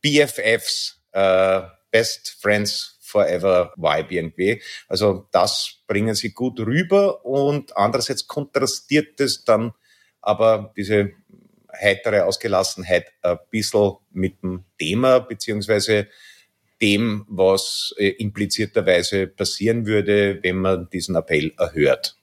BFFs, 0.00 1.00
äh, 1.12 1.62
Best 1.90 2.36
Friends 2.40 2.93
Forever 3.14 3.72
Vibe 3.76 4.12
irgendwie. 4.12 4.60
Also 4.88 5.28
das 5.30 5.84
bringen 5.86 6.16
sie 6.16 6.32
gut 6.32 6.58
rüber 6.58 7.24
und 7.24 7.76
andererseits 7.76 8.26
kontrastiert 8.26 9.20
es 9.20 9.44
dann 9.44 9.72
aber 10.20 10.72
diese 10.76 11.12
heitere 11.72 12.24
Ausgelassenheit 12.24 13.12
ein 13.22 13.38
bisschen 13.50 13.92
mit 14.10 14.42
dem 14.42 14.64
Thema, 14.80 15.20
beziehungsweise 15.20 16.08
dem, 16.82 17.24
was 17.28 17.94
äh, 17.98 18.08
implizierterweise 18.08 19.28
passieren 19.28 19.86
würde, 19.86 20.40
wenn 20.42 20.56
man 20.56 20.88
diesen 20.90 21.14
Appell 21.14 21.52
erhört. 21.56 22.16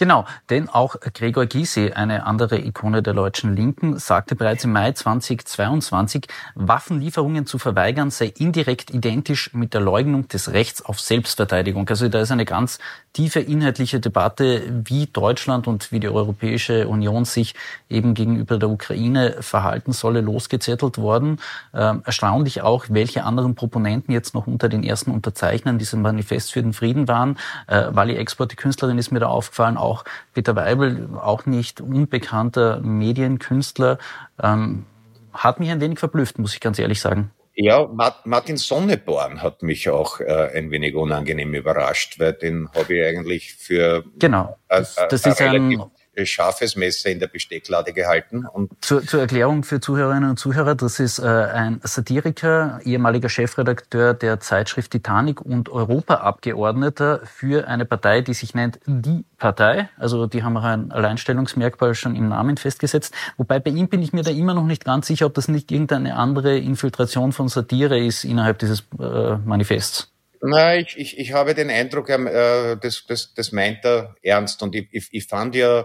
Genau, 0.00 0.24
denn 0.48 0.70
auch 0.70 0.96
Gregor 1.12 1.44
Gysi, 1.44 1.92
eine 1.92 2.24
andere 2.24 2.58
Ikone 2.58 3.02
der 3.02 3.12
deutschen 3.12 3.54
Linken, 3.54 3.98
sagte 3.98 4.34
bereits 4.34 4.64
im 4.64 4.72
Mai 4.72 4.92
2022, 4.92 6.26
Waffenlieferungen 6.54 7.44
zu 7.44 7.58
verweigern 7.58 8.10
sei 8.10 8.32
indirekt 8.38 8.90
identisch 8.94 9.52
mit 9.52 9.74
der 9.74 9.82
Leugnung 9.82 10.26
des 10.26 10.54
Rechts 10.54 10.80
auf 10.80 10.98
Selbstverteidigung. 10.98 11.86
Also 11.86 12.08
da 12.08 12.22
ist 12.22 12.30
eine 12.30 12.46
ganz 12.46 12.78
tiefe 13.12 13.40
inhaltliche 13.40 14.00
Debatte, 14.00 14.62
wie 14.86 15.06
Deutschland 15.06 15.66
und 15.66 15.92
wie 15.92 16.00
die 16.00 16.08
Europäische 16.08 16.88
Union 16.88 17.26
sich 17.26 17.54
eben 17.90 18.14
gegenüber 18.14 18.58
der 18.58 18.70
Ukraine 18.70 19.36
verhalten 19.40 19.92
solle, 19.92 20.22
losgezettelt 20.22 20.96
worden. 20.96 21.40
Ähm, 21.74 22.02
erstaunlich 22.06 22.62
auch, 22.62 22.86
welche 22.88 23.24
anderen 23.24 23.54
Proponenten 23.54 24.14
jetzt 24.14 24.32
noch 24.32 24.46
unter 24.46 24.70
den 24.70 24.82
ersten 24.82 25.10
Unterzeichnern 25.10 25.76
dieses 25.76 25.98
Manifest 25.98 26.52
für 26.52 26.62
den 26.62 26.72
Frieden 26.72 27.06
waren. 27.06 27.36
Äh, 27.66 27.88
Wally 27.90 28.16
Export, 28.16 28.52
die 28.52 28.56
Künstlerin, 28.56 28.96
ist 28.96 29.10
mir 29.10 29.20
da 29.20 29.26
aufgefallen, 29.26 29.76
auch 29.76 29.89
Peter 30.34 30.56
Weibel, 30.56 31.08
auch 31.20 31.46
nicht 31.46 31.80
unbekannter 31.80 32.80
Medienkünstler, 32.80 33.98
ähm, 34.42 34.86
hat 35.32 35.60
mich 35.60 35.70
ein 35.70 35.80
wenig 35.80 35.98
verblüfft, 35.98 36.38
muss 36.38 36.54
ich 36.54 36.60
ganz 36.60 36.78
ehrlich 36.78 37.00
sagen. 37.00 37.30
Ja, 37.54 37.90
Martin 38.24 38.56
Sonneborn 38.56 39.42
hat 39.42 39.62
mich 39.62 39.90
auch 39.90 40.20
äh, 40.20 40.50
ein 40.54 40.70
wenig 40.70 40.94
unangenehm 40.94 41.52
überrascht, 41.52 42.18
weil 42.18 42.32
den 42.32 42.70
habe 42.74 42.94
ich 42.94 43.04
eigentlich 43.04 43.54
für 43.54 44.04
genau. 44.18 44.56
Das, 44.68 44.96
das 45.10 45.26
ist 45.26 45.42
ein 45.42 45.82
scharfes 46.24 46.76
Messer 46.76 47.10
in 47.10 47.20
der 47.20 47.28
Bestecklade 47.28 47.92
gehalten. 47.92 48.46
Und 48.46 48.72
zur, 48.80 49.02
zur 49.06 49.20
Erklärung 49.20 49.62
für 49.62 49.80
Zuhörerinnen 49.80 50.30
und 50.30 50.38
Zuhörer, 50.38 50.74
das 50.74 51.00
ist 51.00 51.18
äh, 51.18 51.22
ein 51.22 51.80
Satiriker, 51.82 52.80
ehemaliger 52.84 53.28
Chefredakteur 53.28 54.14
der 54.14 54.40
Zeitschrift 54.40 54.90
Titanic 54.90 55.40
und 55.40 55.68
Europaabgeordneter 55.68 57.20
für 57.24 57.68
eine 57.68 57.84
Partei, 57.84 58.20
die 58.20 58.34
sich 58.34 58.54
nennt 58.54 58.80
Die 58.86 59.24
Partei. 59.38 59.88
Also 59.96 60.26
die 60.26 60.42
haben 60.42 60.56
auch 60.56 60.64
ein 60.64 60.92
Alleinstellungsmerkmal 60.92 61.94
schon 61.94 62.16
im 62.16 62.28
Namen 62.28 62.56
festgesetzt. 62.56 63.14
Wobei 63.36 63.58
bei 63.58 63.70
ihm 63.70 63.88
bin 63.88 64.02
ich 64.02 64.12
mir 64.12 64.22
da 64.22 64.30
immer 64.30 64.54
noch 64.54 64.66
nicht 64.66 64.84
ganz 64.84 65.06
sicher, 65.06 65.26
ob 65.26 65.34
das 65.34 65.48
nicht 65.48 65.70
irgendeine 65.70 66.16
andere 66.16 66.58
Infiltration 66.58 67.32
von 67.32 67.48
Satire 67.48 67.98
ist 67.98 68.24
innerhalb 68.24 68.58
dieses 68.58 68.80
äh, 68.98 69.36
Manifests. 69.44 70.12
Na, 70.42 70.76
ich, 70.76 70.96
ich, 70.96 71.18
ich 71.18 71.32
habe 71.32 71.54
den 71.54 71.68
Eindruck, 71.70 72.08
äh, 72.08 72.76
das, 72.76 73.04
das, 73.06 73.34
das 73.34 73.52
meint 73.52 73.84
er 73.84 74.14
ernst. 74.22 74.62
Und 74.62 74.74
ich, 74.74 74.88
ich, 74.90 75.08
ich 75.10 75.26
fand 75.26 75.54
ja 75.54 75.80
äh, 75.80 75.84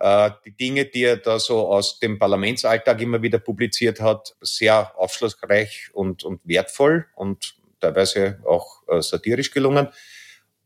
die 0.00 0.56
Dinge, 0.56 0.84
die 0.84 1.04
er 1.04 1.16
da 1.16 1.38
so 1.38 1.68
aus 1.68 1.98
dem 1.98 2.18
Parlamentsalltag 2.18 3.00
immer 3.00 3.20
wieder 3.20 3.38
publiziert 3.38 4.00
hat, 4.00 4.36
sehr 4.40 4.96
aufschlussreich 4.96 5.90
und, 5.92 6.22
und 6.24 6.40
wertvoll 6.44 7.06
und 7.16 7.56
teilweise 7.80 8.40
auch 8.44 8.82
äh, 8.88 9.02
satirisch 9.02 9.50
gelungen. 9.50 9.88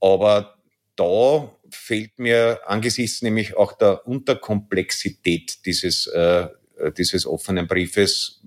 Aber 0.01 0.57
da 0.97 1.51
fehlt 1.71 2.19
mir 2.19 2.61
angesichts 2.67 3.23
nämlich 3.23 3.57
auch 3.57 3.73
der 3.73 4.07
Unterkomplexität 4.07 5.65
dieses, 5.65 6.07
äh, 6.09 6.49
dieses 6.97 7.27
offenen 7.27 7.67
Briefes 7.67 8.43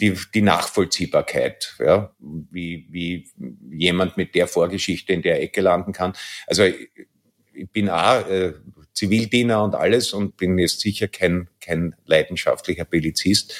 die, 0.00 0.16
die 0.34 0.42
Nachvollziehbarkeit, 0.42 1.76
ja, 1.78 2.14
wie, 2.18 2.86
wie 2.90 3.28
jemand 3.70 4.16
mit 4.16 4.34
der 4.34 4.48
Vorgeschichte 4.48 5.12
in 5.12 5.22
der 5.22 5.42
Ecke 5.42 5.60
landen 5.60 5.92
kann. 5.92 6.14
Also 6.46 6.64
ich 6.64 7.70
bin 7.70 7.90
auch 7.90 8.26
äh, 8.26 8.54
Zivildiener 8.92 9.62
und 9.62 9.74
alles 9.74 10.12
und 10.12 10.36
bin 10.36 10.58
jetzt 10.58 10.80
sicher 10.80 11.08
kein, 11.08 11.48
kein 11.60 11.94
leidenschaftlicher 12.06 12.84
Belizist. 12.84 13.54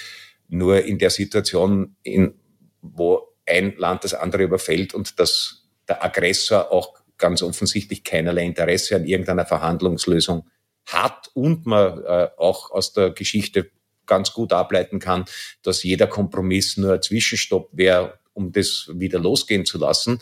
Nur 0.49 0.85
in 0.85 0.99
der 0.99 1.11
Situation, 1.11 1.97
in, 2.03 2.35
wo 2.83 3.29
ein 3.47 3.77
Land 3.77 4.05
das 4.05 4.15
andere 4.15 4.43
überfällt 4.43 4.95
und 4.95 5.19
dass 5.19 5.69
der 5.89 6.05
Aggressor 6.05 6.73
auch 6.73 6.95
ganz 7.19 7.43
offensichtlich 7.43 8.05
keinerlei 8.05 8.45
Interesse 8.45 8.97
an 8.97 9.05
irgendeiner 9.05 9.47
Verhandlungslösung 9.47 10.49
hat 10.87 11.31
und 11.35 11.67
man 11.67 12.03
äh, 12.05 12.29
auch 12.37 12.71
aus 12.71 12.93
der 12.93 13.11
Geschichte 13.11 13.71
ganz 14.07 14.33
gut 14.33 14.53
ableiten 14.53 14.99
kann, 14.99 15.25
dass 15.63 15.85
jeder 15.85 16.07
Kompromiss 16.07 16.77
nur 16.77 16.95
ein 16.95 17.03
Zwischenstopp 17.03 17.69
wäre, 17.73 18.19
um 18.33 18.51
das 18.51 18.91
wieder 18.95 19.21
losgehen 19.21 19.65
zu 19.65 19.79
lassen. 19.79 20.21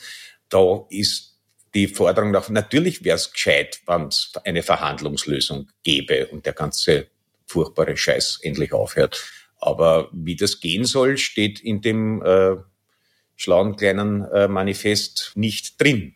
Da 0.51 0.87
ist 0.91 1.28
die 1.79 1.87
Forderung 1.87 2.33
nach, 2.33 2.49
natürlich 2.49 3.05
wäre 3.05 3.17
es 3.17 3.33
gescheit, 3.33 3.81
wenn 3.87 4.09
es 4.09 4.33
eine 4.45 4.65
Verhandlungslösung 4.65 5.69
gäbe 5.85 6.27
und 6.27 6.45
der 6.45 6.53
ganze 6.53 7.07
furchtbare 7.47 7.97
Scheiß 7.97 8.41
endlich 8.43 8.73
aufhört. 8.73 9.25
Aber 9.61 10.09
wie 10.13 10.35
das 10.35 10.61
gehen 10.61 10.85
soll, 10.85 11.19
steht 11.19 11.61
in 11.61 11.81
dem 11.81 12.21
äh, 12.23 12.57
schlauen 13.37 13.77
kleinen 13.77 14.25
äh, 14.25 14.49
Manifest 14.49 15.33
nicht 15.37 15.81
drin. 15.81 16.15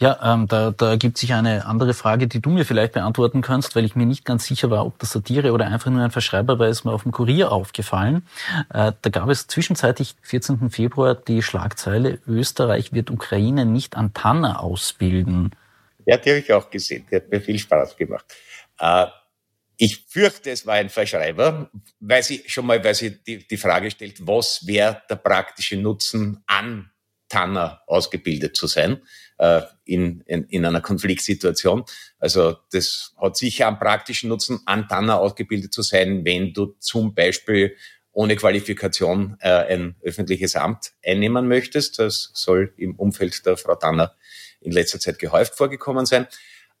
Ja, 0.00 0.34
ähm, 0.34 0.46
da, 0.46 0.70
da 0.70 0.94
gibt 0.94 1.18
sich 1.18 1.34
eine 1.34 1.66
andere 1.66 1.92
Frage, 1.92 2.28
die 2.28 2.40
du 2.40 2.50
mir 2.50 2.64
vielleicht 2.64 2.92
beantworten 2.92 3.42
kannst, 3.42 3.74
weil 3.74 3.84
ich 3.84 3.96
mir 3.96 4.06
nicht 4.06 4.24
ganz 4.24 4.46
sicher 4.46 4.70
war, 4.70 4.86
ob 4.86 4.98
das 5.00 5.10
Satire 5.10 5.52
oder 5.52 5.66
einfach 5.66 5.90
nur 5.90 6.04
ein 6.04 6.12
Verschreiber 6.12 6.60
war, 6.60 6.68
ist 6.68 6.84
mir 6.84 6.92
auf 6.92 7.02
dem 7.02 7.10
Kurier 7.10 7.50
aufgefallen. 7.50 8.26
Äh, 8.72 8.92
da 9.02 9.10
gab 9.10 9.28
es 9.28 9.48
zwischenzeitlich 9.48 10.14
14. 10.22 10.70
Februar 10.70 11.16
die 11.16 11.42
Schlagzeile, 11.42 12.20
Österreich 12.28 12.92
wird 12.92 13.10
Ukraine 13.10 13.66
nicht 13.66 13.96
an 13.96 14.14
Tanner 14.14 14.62
ausbilden. 14.62 15.50
Ja, 16.06 16.16
die 16.16 16.30
habe 16.30 16.38
ich 16.38 16.52
auch 16.52 16.70
gesehen. 16.70 17.04
Die 17.10 17.16
hat 17.16 17.28
mir 17.28 17.40
viel 17.40 17.58
Spaß 17.58 17.96
gemacht. 17.96 18.24
Äh, 18.78 19.06
ich 19.76 20.04
fürchte, 20.08 20.50
es 20.50 20.64
war 20.64 20.74
ein 20.74 20.90
Verschreiber, 20.90 21.70
weil 21.98 22.22
sie 22.22 22.44
schon 22.46 22.66
mal, 22.66 22.82
weil 22.82 22.94
sie 22.94 23.22
die, 23.22 23.46
die 23.46 23.56
Frage 23.56 23.90
stellt, 23.90 24.24
was 24.24 24.64
wäre 24.64 25.02
der 25.10 25.16
praktische 25.16 25.76
Nutzen 25.76 26.42
an 26.46 26.90
Tanner 27.28 27.82
ausgebildet 27.86 28.56
zu 28.56 28.66
sein 28.66 29.02
äh, 29.38 29.62
in, 29.84 30.22
in, 30.26 30.44
in 30.44 30.64
einer 30.64 30.80
Konfliktsituation. 30.80 31.84
Also 32.18 32.56
das 32.72 33.14
hat 33.20 33.36
sicher 33.36 33.68
einen 33.68 33.78
praktischen 33.78 34.28
Nutzen, 34.28 34.60
an 34.66 34.88
Tanner 34.88 35.20
ausgebildet 35.20 35.72
zu 35.72 35.82
sein, 35.82 36.24
wenn 36.24 36.52
du 36.52 36.76
zum 36.78 37.14
Beispiel 37.14 37.76
ohne 38.12 38.36
Qualifikation 38.36 39.36
äh, 39.40 39.48
ein 39.48 39.94
öffentliches 40.02 40.56
Amt 40.56 40.92
einnehmen 41.04 41.46
möchtest. 41.46 41.98
Das 41.98 42.30
soll 42.34 42.72
im 42.76 42.96
Umfeld 42.96 43.46
der 43.46 43.56
Frau 43.56 43.76
Tanner 43.76 44.16
in 44.60 44.72
letzter 44.72 44.98
Zeit 44.98 45.18
gehäuft 45.18 45.54
vorgekommen 45.56 46.04
sein. 46.04 46.26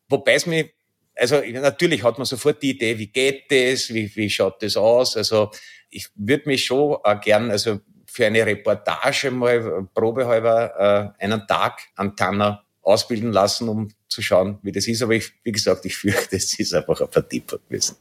Wobei 0.08 0.34
es 0.34 0.46
mir, 0.46 0.68
also 1.14 1.40
natürlich 1.40 2.02
hat 2.02 2.18
man 2.18 2.24
sofort 2.24 2.62
die 2.62 2.70
Idee, 2.70 2.98
wie 2.98 3.08
geht 3.08 3.50
das, 3.50 3.94
wie, 3.94 4.14
wie 4.16 4.30
schaut 4.30 4.62
das 4.62 4.76
aus. 4.76 5.16
Also 5.16 5.50
ich 5.90 6.08
würde 6.16 6.48
mich 6.48 6.64
schon 6.64 6.96
äh, 7.04 7.16
gern, 7.22 7.50
also 7.50 7.80
für 8.18 8.26
eine 8.26 8.44
Reportage 8.44 9.30
mal 9.30 9.86
probehalber 9.94 11.14
äh, 11.20 11.24
einen 11.24 11.46
Tag 11.46 11.82
an 11.94 12.16
Tanner 12.16 12.64
ausbilden 12.82 13.30
lassen, 13.30 13.68
um 13.68 13.92
zu 14.08 14.22
schauen, 14.22 14.58
wie 14.62 14.72
das 14.72 14.88
ist. 14.88 15.02
Aber 15.02 15.12
ich, 15.12 15.32
wie 15.44 15.52
gesagt, 15.52 15.84
ich 15.84 15.96
fürchte, 16.02 16.34
es 16.34 16.58
ist 16.58 16.74
einfach 16.74 17.00
ein 17.00 17.06
Vertipper 17.08 17.58
gewesen. 17.68 17.94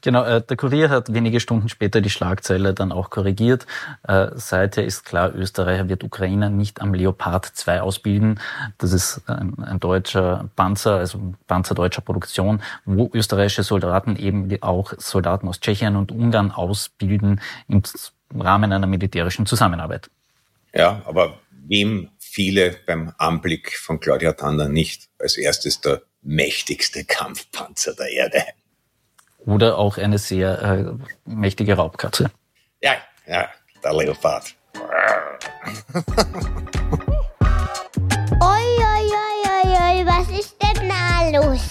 Genau, 0.00 0.24
äh, 0.24 0.42
der 0.42 0.56
Kurier 0.56 0.90
hat 0.90 1.14
wenige 1.14 1.38
Stunden 1.38 1.68
später 1.68 2.00
die 2.00 2.10
Schlagzeile 2.10 2.74
dann 2.74 2.90
auch 2.90 3.10
korrigiert. 3.10 3.66
Äh, 4.08 4.30
seither 4.34 4.84
ist 4.84 5.04
klar, 5.04 5.32
Österreicher 5.36 5.88
wird 5.88 6.02
Ukrainer 6.02 6.50
nicht 6.50 6.80
am 6.80 6.92
Leopard 6.92 7.46
2 7.46 7.82
ausbilden. 7.82 8.40
Das 8.78 8.92
ist 8.92 9.22
ein, 9.28 9.54
ein 9.62 9.78
deutscher 9.78 10.50
Panzer, 10.56 10.96
also 10.96 11.34
Panzer 11.46 11.76
deutscher 11.76 12.02
Produktion, 12.02 12.60
wo 12.84 13.08
österreichische 13.14 13.62
Soldaten 13.62 14.16
eben 14.16 14.50
auch 14.62 14.94
Soldaten 14.98 15.46
aus 15.46 15.60
Tschechien 15.60 15.94
und 15.94 16.10
Ungarn 16.10 16.50
ausbilden 16.50 17.40
im 17.68 17.84
Rahmen 18.34 18.72
einer 18.72 18.86
militärischen 18.86 19.46
Zusammenarbeit. 19.46 20.10
Ja, 20.72 21.02
aber 21.04 21.38
wem 21.66 22.10
viele 22.18 22.76
beim 22.86 23.12
Anblick 23.18 23.76
von 23.76 24.00
Claudia 24.00 24.32
Tanner 24.32 24.68
nicht 24.68 25.08
als 25.18 25.36
erstes 25.36 25.80
der 25.80 26.02
mächtigste 26.22 27.04
Kampfpanzer 27.04 27.94
der 27.94 28.10
Erde. 28.10 28.44
Oder 29.38 29.78
auch 29.78 29.96
eine 29.96 30.18
sehr 30.18 30.62
äh, 30.62 30.92
mächtige 31.24 31.74
Raubkatze. 31.74 32.30
Ja, 32.82 32.96
ja, 33.26 33.48
der 33.82 33.92
Leopard. 33.94 34.54
oi, 38.40 38.64
oi, 38.88 39.06
oi, 39.24 39.70
oi, 39.72 40.06
was 40.06 40.28
ist 40.38 40.56
denn 40.62 40.88
da 40.88 41.30
los? 41.40 41.70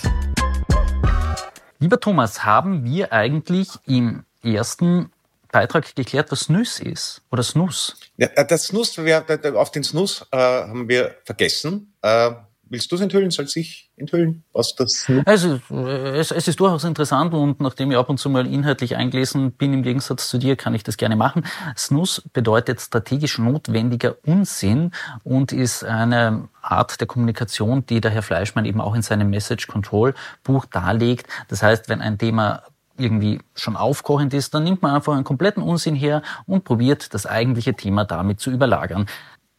Lieber 1.80 2.00
Thomas, 2.00 2.44
haben 2.44 2.84
wir 2.84 3.13
eigentlich 3.13 3.70
im 3.86 4.25
ersten 4.44 5.12
Beitrag 5.51 5.96
geklärt, 5.96 6.32
was 6.32 6.41
Snus 6.41 6.79
ist 6.79 7.22
oder 7.32 7.44
Snus. 7.44 7.98
Ja, 8.18 8.27
äh, 8.36 8.46
das 8.46 8.68
Snus, 8.68 8.98
wir, 8.98 9.25
auf 9.56 9.72
den 9.72 9.84
Snus 9.84 10.25
äh, 10.32 10.38
haben 10.38 10.88
wir 10.88 11.15
vergessen. 11.25 11.94
Äh, 12.01 12.32
willst 12.63 12.91
du 12.91 12.96
es 12.96 13.01
enthüllen? 13.01 13.32
Soll 13.32 13.48
ich 13.56 13.89
enthüllen, 13.98 14.44
was 14.53 14.75
das 14.75 14.91
Snus 14.91 15.24
Also 15.25 15.60
es, 15.72 16.32
es 16.32 16.48
ist 16.48 16.60
durchaus 16.60 16.84
interessant 16.84 17.34
und 17.34 17.60
nachdem 17.62 17.89
ich 17.91 17.98
ab 17.98 18.10
und 18.10 18.20
zu 18.20 18.29
mal 18.29 18.46
inhaltlich 18.46 18.96
eingelesen 18.96 19.53
bin, 19.53 19.74
im 19.74 19.82
Gegensatz 19.82 20.29
zu 20.29 20.38
dir, 20.38 20.56
kann 20.56 20.75
ich 20.75 20.84
das 20.84 20.98
gerne 20.98 21.15
machen. 21.15 21.46
Snus 21.75 22.22
bedeutet 22.32 22.79
strategisch 22.79 23.39
notwendiger 23.39 24.18
Unsinn 24.25 24.91
und 25.24 25.51
ist 25.51 25.84
eine 25.84 26.48
Art 26.62 27.00
der 27.00 27.08
Kommunikation, 27.08 27.88
die 27.88 28.01
der 28.01 28.12
Herr 28.12 28.22
Fleischmann 28.22 28.65
eben 28.65 28.82
auch 28.82 28.94
in 28.94 29.01
seinem 29.01 29.32
Message 29.32 29.65
Control 29.65 30.13
Buch 30.44 30.65
darlegt. 30.65 31.25
Das 31.48 31.63
heißt, 31.63 31.89
wenn 31.89 32.01
ein 32.01 32.20
Thema 32.20 32.62
irgendwie 33.00 33.39
schon 33.56 33.75
aufkochend 33.75 34.34
ist, 34.34 34.53
dann 34.53 34.63
nimmt 34.63 34.82
man 34.82 34.96
einfach 34.96 35.13
einen 35.13 35.24
kompletten 35.24 35.63
Unsinn 35.63 35.96
her 35.96 36.22
und 36.46 36.63
probiert 36.63 37.13
das 37.13 37.25
eigentliche 37.25 37.74
Thema 37.74 38.06
damit 38.06 38.39
zu 38.39 38.51
überlagern. 38.51 39.08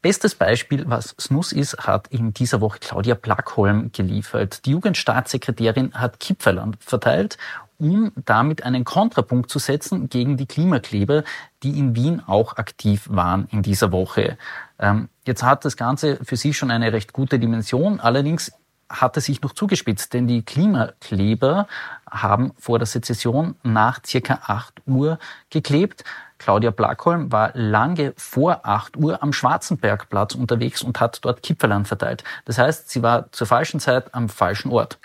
Bestes 0.02 0.35
Beispiel, 0.35 0.85
was 0.88 1.14
Snus 1.20 1.52
ist, 1.52 1.76
hat 1.87 2.09
in 2.09 2.32
dieser 2.32 2.62
Woche 2.62 2.78
Claudia 2.78 3.14
Plackholm 3.14 3.92
geliefert. 3.92 4.64
Die 4.64 4.70
Jugendstaatssekretärin 4.70 5.92
hat 5.92 6.20
Kipferl 6.20 6.73
verteilt, 6.80 7.37
um 7.78 8.12
damit 8.25 8.62
einen 8.62 8.85
Kontrapunkt 8.85 9.50
zu 9.50 9.59
setzen 9.59 10.09
gegen 10.09 10.38
die 10.38 10.47
Klimakleber, 10.47 11.25
die 11.62 11.78
in 11.78 11.94
Wien 11.94 12.23
auch 12.26 12.56
aktiv 12.56 13.09
waren 13.11 13.47
in 13.50 13.62
dieser 13.62 13.92
Woche. 13.92 14.38
Ähm, 14.78 15.11
jetzt 15.26 15.42
hat 15.42 15.66
das 15.66 15.76
Ganze 15.76 16.18
für 16.23 16.37
sie 16.37 16.54
schon 16.54 16.70
eine 16.70 16.92
recht 16.94 17.12
gute 17.12 17.38
Dimension. 17.38 18.00
Allerdings 18.00 18.52
hat 18.90 19.16
es 19.16 19.26
sich 19.26 19.40
noch 19.40 19.54
zugespitzt, 19.54 20.12
denn 20.12 20.26
die 20.26 20.42
Klimakleber 20.42 21.68
haben 22.11 22.52
vor 22.59 22.78
der 22.78 22.87
Sezession 22.87 23.54
nach 23.62 24.00
circa 24.04 24.40
8 24.47 24.82
Uhr 24.87 25.18
geklebt. 25.49 26.04
Claudia 26.38 26.70
Blackholm 26.70 27.30
war 27.30 27.52
lange 27.54 28.14
vor 28.16 28.66
8 28.66 28.97
Uhr 28.97 29.23
am 29.23 29.32
Schwarzenbergplatz 29.32 30.35
unterwegs 30.35 30.82
und 30.82 30.99
hat 30.99 31.25
dort 31.25 31.42
Kipferlern 31.42 31.85
verteilt. 31.85 32.25
Das 32.47 32.59
heißt, 32.59 32.90
sie 32.90 33.02
war 33.02 33.30
zur 33.30 33.47
falschen 33.47 33.78
Zeit 33.78 34.12
am 34.12 34.28
falschen 34.28 34.70
Ort. 34.73 34.99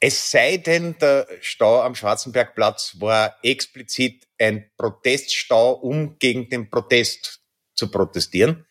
Es 0.00 0.30
sei 0.30 0.56
denn, 0.58 0.98
der 0.98 1.26
Stau 1.40 1.82
am 1.82 1.94
Schwarzenbergplatz 1.94 2.96
war 2.98 3.36
explizit 3.42 4.26
ein 4.38 4.68
Proteststau, 4.76 5.72
um 5.72 6.18
gegen 6.18 6.50
den 6.50 6.68
Protest 6.68 7.40
zu 7.74 7.90
protestieren, 7.90 8.66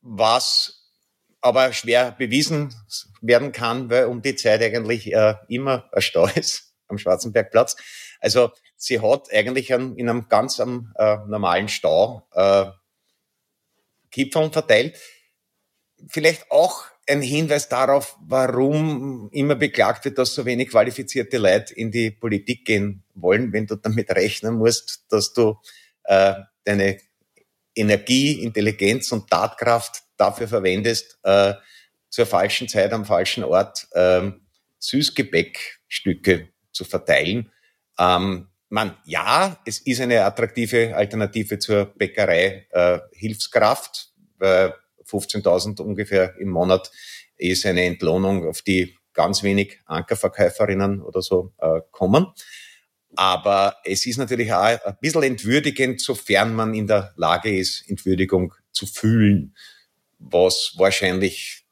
was 0.00 0.78
aber 1.40 1.72
schwer 1.72 2.12
bewiesen 2.12 2.74
werden 3.20 3.52
kann, 3.52 3.90
weil 3.90 4.06
um 4.06 4.22
die 4.22 4.36
Zeit 4.36 4.62
eigentlich 4.62 5.12
äh, 5.12 5.34
immer 5.48 5.88
ein 5.92 6.02
Stau 6.02 6.26
ist 6.34 6.74
am 6.88 6.98
Schwarzenbergplatz. 6.98 7.76
Also 8.20 8.50
sie 8.76 9.00
hat 9.00 9.32
eigentlich 9.32 9.72
an, 9.72 9.96
in 9.96 10.08
einem 10.08 10.28
ganz 10.28 10.60
am, 10.60 10.92
äh, 10.96 11.16
normalen 11.26 11.68
Stau 11.68 12.26
äh, 12.32 12.66
Kipferl 14.10 14.50
verteilt. 14.50 14.98
Vielleicht 16.08 16.50
auch 16.50 16.84
ein 17.08 17.22
Hinweis 17.22 17.68
darauf, 17.68 18.16
warum 18.20 19.30
immer 19.32 19.54
beklagt 19.54 20.04
wird, 20.04 20.18
dass 20.18 20.34
so 20.34 20.44
wenig 20.44 20.70
qualifizierte 20.70 21.38
Leute 21.38 21.74
in 21.74 21.90
die 21.90 22.10
Politik 22.10 22.64
gehen 22.64 23.02
wollen, 23.14 23.52
wenn 23.52 23.66
du 23.66 23.76
damit 23.76 24.10
rechnen 24.10 24.56
musst, 24.56 25.06
dass 25.08 25.32
du 25.32 25.56
äh, 26.04 26.34
deine 26.64 26.98
Energie, 27.74 28.42
Intelligenz 28.42 29.10
und 29.12 29.30
Tatkraft 29.30 30.02
dafür 30.16 30.48
verwendest, 30.48 31.18
äh, 31.22 31.54
zur 32.10 32.26
falschen 32.26 32.68
Zeit 32.68 32.92
am 32.92 33.04
falschen 33.04 33.44
Ort 33.44 33.86
äh, 33.92 34.30
Süßgebäckstücke 34.78 36.48
zu 36.72 36.84
verteilen. 36.84 37.50
Ähm, 37.98 38.48
man, 38.68 38.96
ja, 39.04 39.58
es 39.64 39.78
ist 39.80 40.00
eine 40.00 40.24
attraktive 40.24 40.94
Alternative 40.94 41.58
zur 41.58 41.86
Bäckerei 41.86 42.66
äh, 42.70 42.98
Hilfskraft. 43.12 44.12
Äh, 44.40 44.70
15.000 45.06 45.80
ungefähr 45.80 46.36
im 46.38 46.50
Monat 46.50 46.90
ist 47.36 47.64
eine 47.64 47.84
Entlohnung, 47.84 48.46
auf 48.46 48.62
die 48.62 48.98
ganz 49.14 49.42
wenig 49.42 49.80
Ankerverkäuferinnen 49.86 51.00
oder 51.02 51.22
so 51.22 51.52
äh, 51.58 51.80
kommen. 51.90 52.26
Aber 53.16 53.76
es 53.84 54.06
ist 54.06 54.18
natürlich 54.18 54.52
auch 54.52 54.62
ein 54.62 54.96
bisschen 55.00 55.22
entwürdigend, 55.22 56.00
sofern 56.00 56.54
man 56.54 56.74
in 56.74 56.86
der 56.86 57.14
Lage 57.16 57.56
ist, 57.56 57.88
Entwürdigung 57.88 58.52
zu 58.70 58.86
fühlen, 58.86 59.56
was 60.18 60.74
wahrscheinlich 60.76 61.64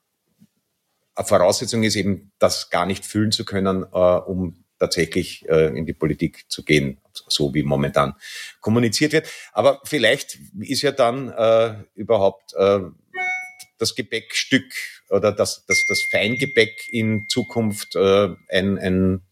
Voraussetzung 1.25 1.83
ist, 1.83 1.97
eben 1.97 2.33
das 2.39 2.71
gar 2.71 2.87
nicht 2.87 3.05
fühlen 3.05 3.33
zu 3.33 3.45
können, 3.45 3.83
äh, 3.83 3.97
um 3.97 4.65
tatsächlich 4.79 5.49
äh, 5.49 5.77
in 5.77 5.87
die 5.87 5.95
Politik 5.95 6.45
zu 6.51 6.63
gehen, 6.63 6.99
so 7.13 7.55
wie 7.55 7.63
momentan 7.63 8.15
kommuniziert 8.61 9.13
wird. 9.13 9.29
Aber 9.53 9.81
vielleicht 9.85 10.39
ist 10.61 10.83
ja 10.83 10.93
dann 10.93 11.31
äh, 11.31 11.75
überhaupt 11.95 12.55
äh, 12.55 12.81
das 13.79 13.95
Gepäckstück 13.95 14.71
oder 15.11 15.33
das, 15.33 15.65
das, 15.67 15.87
das 15.87 16.03
Feingebäck 16.03 16.89
in 16.91 17.27
Zukunft 17.29 17.95
äh, 17.97 18.29
ein, 18.49 18.79
ein 18.79 19.23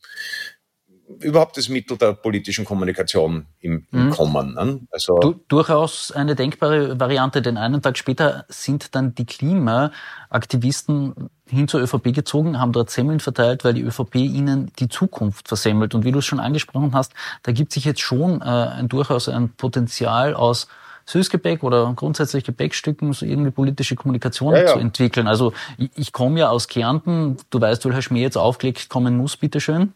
überhaupt 1.21 1.57
das 1.57 1.69
Mittel 1.69 1.97
der 1.97 2.13
politischen 2.13 2.65
Kommunikation 2.65 3.47
im, 3.61 3.87
im 3.93 4.07
mhm. 4.07 4.11
Kommen. 4.11 4.55
Ne? 4.55 4.81
Also 4.91 5.19
du, 5.19 5.35
durchaus 5.49 6.13
eine 6.13 6.35
denkbare 6.35 6.99
Variante, 6.99 7.43
denn 7.43 7.57
einen 7.57 7.83
Tag 7.83 7.99
später 7.99 8.45
sind 8.49 8.95
dann 8.95 9.15
die 9.15 9.27
Klimaaktivisten 9.27 11.31
hin 11.49 11.69
zur 11.69 11.81
ÖVP 11.81 12.15
gezogen, 12.15 12.59
haben 12.59 12.73
dort 12.73 12.91
Semmeln 12.91 13.21
verteilt, 13.21 13.65
weil 13.65 13.75
die 13.75 13.83
ÖVP 13.83 14.17
ihnen 14.17 14.73
die 14.79 14.89
Zukunft 14.89 15.49
versemmelt. 15.49 15.95
Und 15.95 16.05
wie 16.05 16.13
du 16.13 16.19
es 16.19 16.25
schon 16.25 16.41
angesprochen 16.41 16.95
hast, 16.95 17.13
da 17.43 17.53
gibt 17.53 17.73
sich 17.73 17.85
jetzt 17.85 18.01
schon 18.01 18.41
äh, 18.41 18.45
ein, 18.45 18.89
durchaus 18.89 19.29
ein 19.29 19.51
Potenzial 19.51 20.35
aus 20.35 20.69
Süßgebäck 21.07 21.63
oder 21.63 21.93
grundsätzlich 21.95 22.45
Gebäckstücken 22.45 23.13
so 23.13 23.27
irgendwie 23.27 23.51
politische 23.51 23.95
Kommunikation 23.95 24.55
ja, 24.55 24.63
ja. 24.63 24.73
zu 24.73 24.79
entwickeln. 24.79 25.27
Also 25.27 25.53
ich, 25.77 25.91
ich 25.97 26.13
komme 26.13 26.41
ja 26.41 26.49
aus 26.49 26.69
Kärnten, 26.69 27.37
du 27.51 27.61
weißt, 27.61 27.85
welcher 27.85 28.03
Schmäh 28.03 28.23
jetzt 28.23 28.39
aufgelegt 28.39 28.89
kommen 28.89 29.17
muss, 29.17 29.37
bitteschön. 29.37 29.93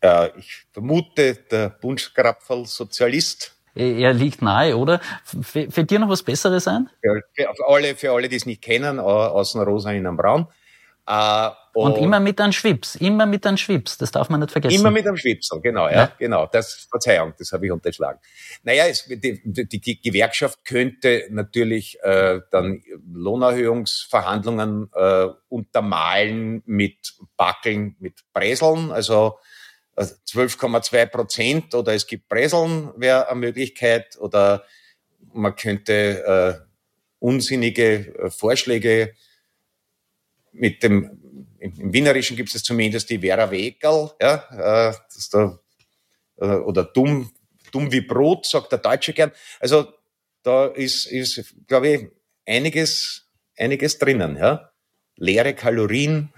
Äh, 0.00 0.30
ich 0.38 0.66
vermute, 0.72 1.34
der 1.34 1.70
Bunschkrapferl 1.70 2.66
Sozialist. 2.66 3.54
Er 3.74 4.12
liegt 4.12 4.42
nahe, 4.42 4.76
oder? 4.76 5.00
Fällt 5.24 5.90
dir 5.90 6.00
noch 6.00 6.08
was 6.08 6.22
Besseres 6.22 6.66
ein? 6.66 6.90
Für, 7.00 7.22
für 7.32 7.68
alle, 7.68 7.94
für 7.94 8.10
alle, 8.10 8.28
die 8.28 8.36
es 8.36 8.44
nicht 8.44 8.60
kennen, 8.60 8.98
außen 8.98 9.60
rosa, 9.62 9.92
innen 9.92 10.16
braun. 10.16 10.48
Äh, 11.08 11.50
und, 11.72 11.92
und, 11.92 12.02
immer 12.02 12.20
mit 12.20 12.40
einem 12.40 12.52
Schwips, 12.52 12.96
immer 12.96 13.24
mit 13.24 13.46
einem 13.46 13.56
Schwips, 13.56 13.96
das 13.96 14.10
darf 14.10 14.28
man 14.28 14.40
nicht 14.40 14.50
vergessen. 14.50 14.80
Immer 14.80 14.90
mit 14.90 15.06
einem 15.06 15.16
Schwips, 15.16 15.48
genau, 15.62 15.86
ja, 15.86 15.94
ja, 15.94 16.12
genau. 16.18 16.46
Das, 16.46 16.88
Verzeihung, 16.90 17.32
das 17.38 17.52
habe 17.52 17.66
ich 17.66 17.72
unterschlagen. 17.72 18.18
Naja, 18.62 18.86
es, 18.88 19.04
die, 19.06 19.40
die, 19.44 19.80
die 19.80 20.00
Gewerkschaft 20.02 20.64
könnte 20.64 21.26
natürlich 21.30 21.98
äh, 22.02 22.40
dann 22.50 22.82
Lohnerhöhungsverhandlungen 23.10 24.90
äh, 24.92 25.28
untermalen 25.48 26.62
mit 26.66 27.14
Backeln, 27.36 27.96
mit 28.00 28.14
Breseln, 28.34 28.90
also 28.90 29.38
12,2 29.98 30.96
äh, 30.96 31.06
Prozent 31.06 31.74
oder 31.74 31.94
es 31.94 32.06
gibt 32.06 32.28
Breseln 32.28 32.92
wäre 32.96 33.28
eine 33.28 33.40
Möglichkeit 33.40 34.16
oder 34.18 34.64
man 35.32 35.56
könnte 35.56 36.62
äh, 36.62 36.68
unsinnige 37.18 38.14
äh, 38.16 38.30
Vorschläge 38.30 39.14
mit 40.52 40.82
dem, 40.82 41.48
im, 41.58 41.92
Wienerischen 41.92 42.36
gibt 42.36 42.54
es 42.54 42.62
zumindest 42.62 43.10
die 43.10 43.18
Vera 43.18 43.50
Wegerl, 43.50 44.12
ja, 44.20 44.90
äh, 44.90 44.94
das 45.14 45.28
da, 45.30 45.58
äh, 46.36 46.46
oder 46.46 46.84
dumm, 46.84 47.30
dumm 47.72 47.90
wie 47.92 48.00
Brot, 48.00 48.46
sagt 48.46 48.72
der 48.72 48.78
Deutsche 48.78 49.12
gern. 49.12 49.32
Also 49.60 49.92
da 50.42 50.66
ist, 50.66 51.06
ist 51.06 51.54
glaube 51.66 51.88
ich, 51.88 52.08
einiges, 52.46 53.28
einiges 53.56 53.98
drinnen, 53.98 54.36
ja. 54.36 54.70
Leere 55.16 55.54
Kalorien. 55.54 56.32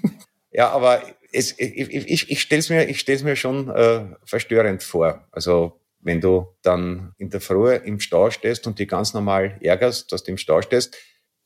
ja, 0.50 0.70
aber 0.70 1.02
es, 1.32 1.58
ich, 1.58 1.90
ich, 1.92 2.30
ich 2.30 2.40
stelle 2.40 2.60
es 2.60 2.70
mir, 2.70 3.24
mir 3.24 3.36
schon 3.36 3.68
äh, 3.70 4.06
verstörend 4.24 4.82
vor. 4.82 5.26
Also 5.32 5.80
wenn 6.00 6.20
du 6.20 6.46
dann 6.62 7.14
in 7.18 7.30
der 7.30 7.40
Früh 7.40 7.74
im 7.74 8.00
Stau 8.00 8.30
stehst 8.30 8.66
und 8.66 8.78
die 8.78 8.86
ganz 8.86 9.14
normal 9.14 9.58
ärgerst, 9.60 10.12
dass 10.12 10.22
du 10.22 10.30
im 10.30 10.38
Stau 10.38 10.62
stehst 10.62 10.96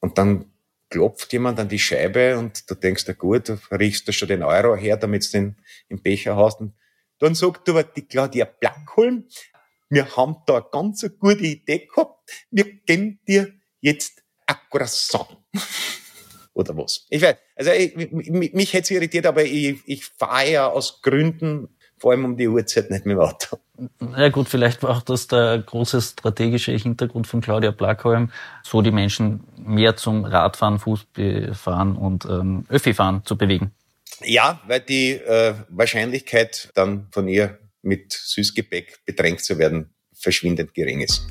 und 0.00 0.18
dann 0.18 0.52
klopft 0.90 1.32
jemand 1.32 1.58
an 1.58 1.68
die 1.68 1.78
Scheibe 1.78 2.36
und 2.36 2.68
du 2.68 2.74
denkst, 2.74 3.04
na 3.06 3.14
gut, 3.14 3.48
du 3.48 3.58
riechst 3.70 4.06
du 4.06 4.12
schon 4.12 4.28
den 4.28 4.42
Euro 4.42 4.76
her, 4.76 4.96
damit 4.96 5.24
du 5.26 5.38
den 5.38 5.56
im 5.88 6.02
Becher 6.02 6.36
hast. 6.36 6.60
Und 6.60 6.74
dann 7.20 7.34
sagt 7.34 7.68
aber 7.68 7.84
die 7.84 8.06
Claudia 8.06 8.44
Blackholm, 8.44 9.24
wir 9.88 10.16
haben 10.16 10.36
da 10.46 10.56
eine 10.56 10.66
ganz 10.70 11.08
gute 11.18 11.44
Idee 11.44 11.86
gehabt, 11.86 12.30
wir 12.50 12.64
geben 12.64 13.20
dir 13.26 13.52
jetzt 13.80 14.22
ein 14.46 14.56
Croissant. 14.70 15.38
Oder 16.54 16.76
was? 16.76 17.06
Ich 17.10 17.22
weiß, 17.22 17.36
also 17.56 17.70
ich, 17.70 18.10
mich, 18.10 18.52
mich 18.52 18.72
hätte 18.72 18.84
es 18.84 18.90
irritiert, 18.90 19.26
aber 19.26 19.44
ich, 19.44 19.80
ich 19.86 20.04
fahre 20.04 20.50
ja 20.50 20.66
aus 20.68 21.00
Gründen 21.02 21.68
vor 22.00 22.12
allem 22.12 22.24
um 22.24 22.36
die 22.36 22.48
Uhrzeit 22.48 22.90
nicht 22.90 23.04
mit 23.04 23.16
dem 23.16 23.20
Auto. 23.20 23.58
Ja 24.16 24.30
gut, 24.30 24.48
vielleicht 24.48 24.82
war 24.82 24.96
auch 24.96 25.02
das 25.02 25.26
der 25.26 25.62
große 25.64 26.00
strategische 26.00 26.72
Hintergrund 26.72 27.26
von 27.26 27.42
Claudia 27.42 27.70
Blackholm, 27.72 28.32
so 28.62 28.80
die 28.80 28.90
Menschen 28.90 29.44
mehr 29.56 29.96
zum 29.96 30.24
Radfahren, 30.24 30.78
Fußfahren 30.78 31.96
und 31.96 32.24
ähm, 32.24 32.64
Öffi-Fahren 32.70 33.22
zu 33.24 33.36
bewegen. 33.36 33.72
Ja, 34.22 34.60
weil 34.66 34.80
die 34.80 35.12
äh, 35.12 35.54
Wahrscheinlichkeit 35.68 36.70
dann 36.74 37.08
von 37.10 37.28
ihr 37.28 37.58
mit 37.82 38.12
Süßgebäck 38.12 39.04
bedrängt 39.04 39.40
zu 39.40 39.58
werden 39.58 39.94
verschwindend 40.14 40.74
gering 40.74 41.00
ist. 41.00 41.26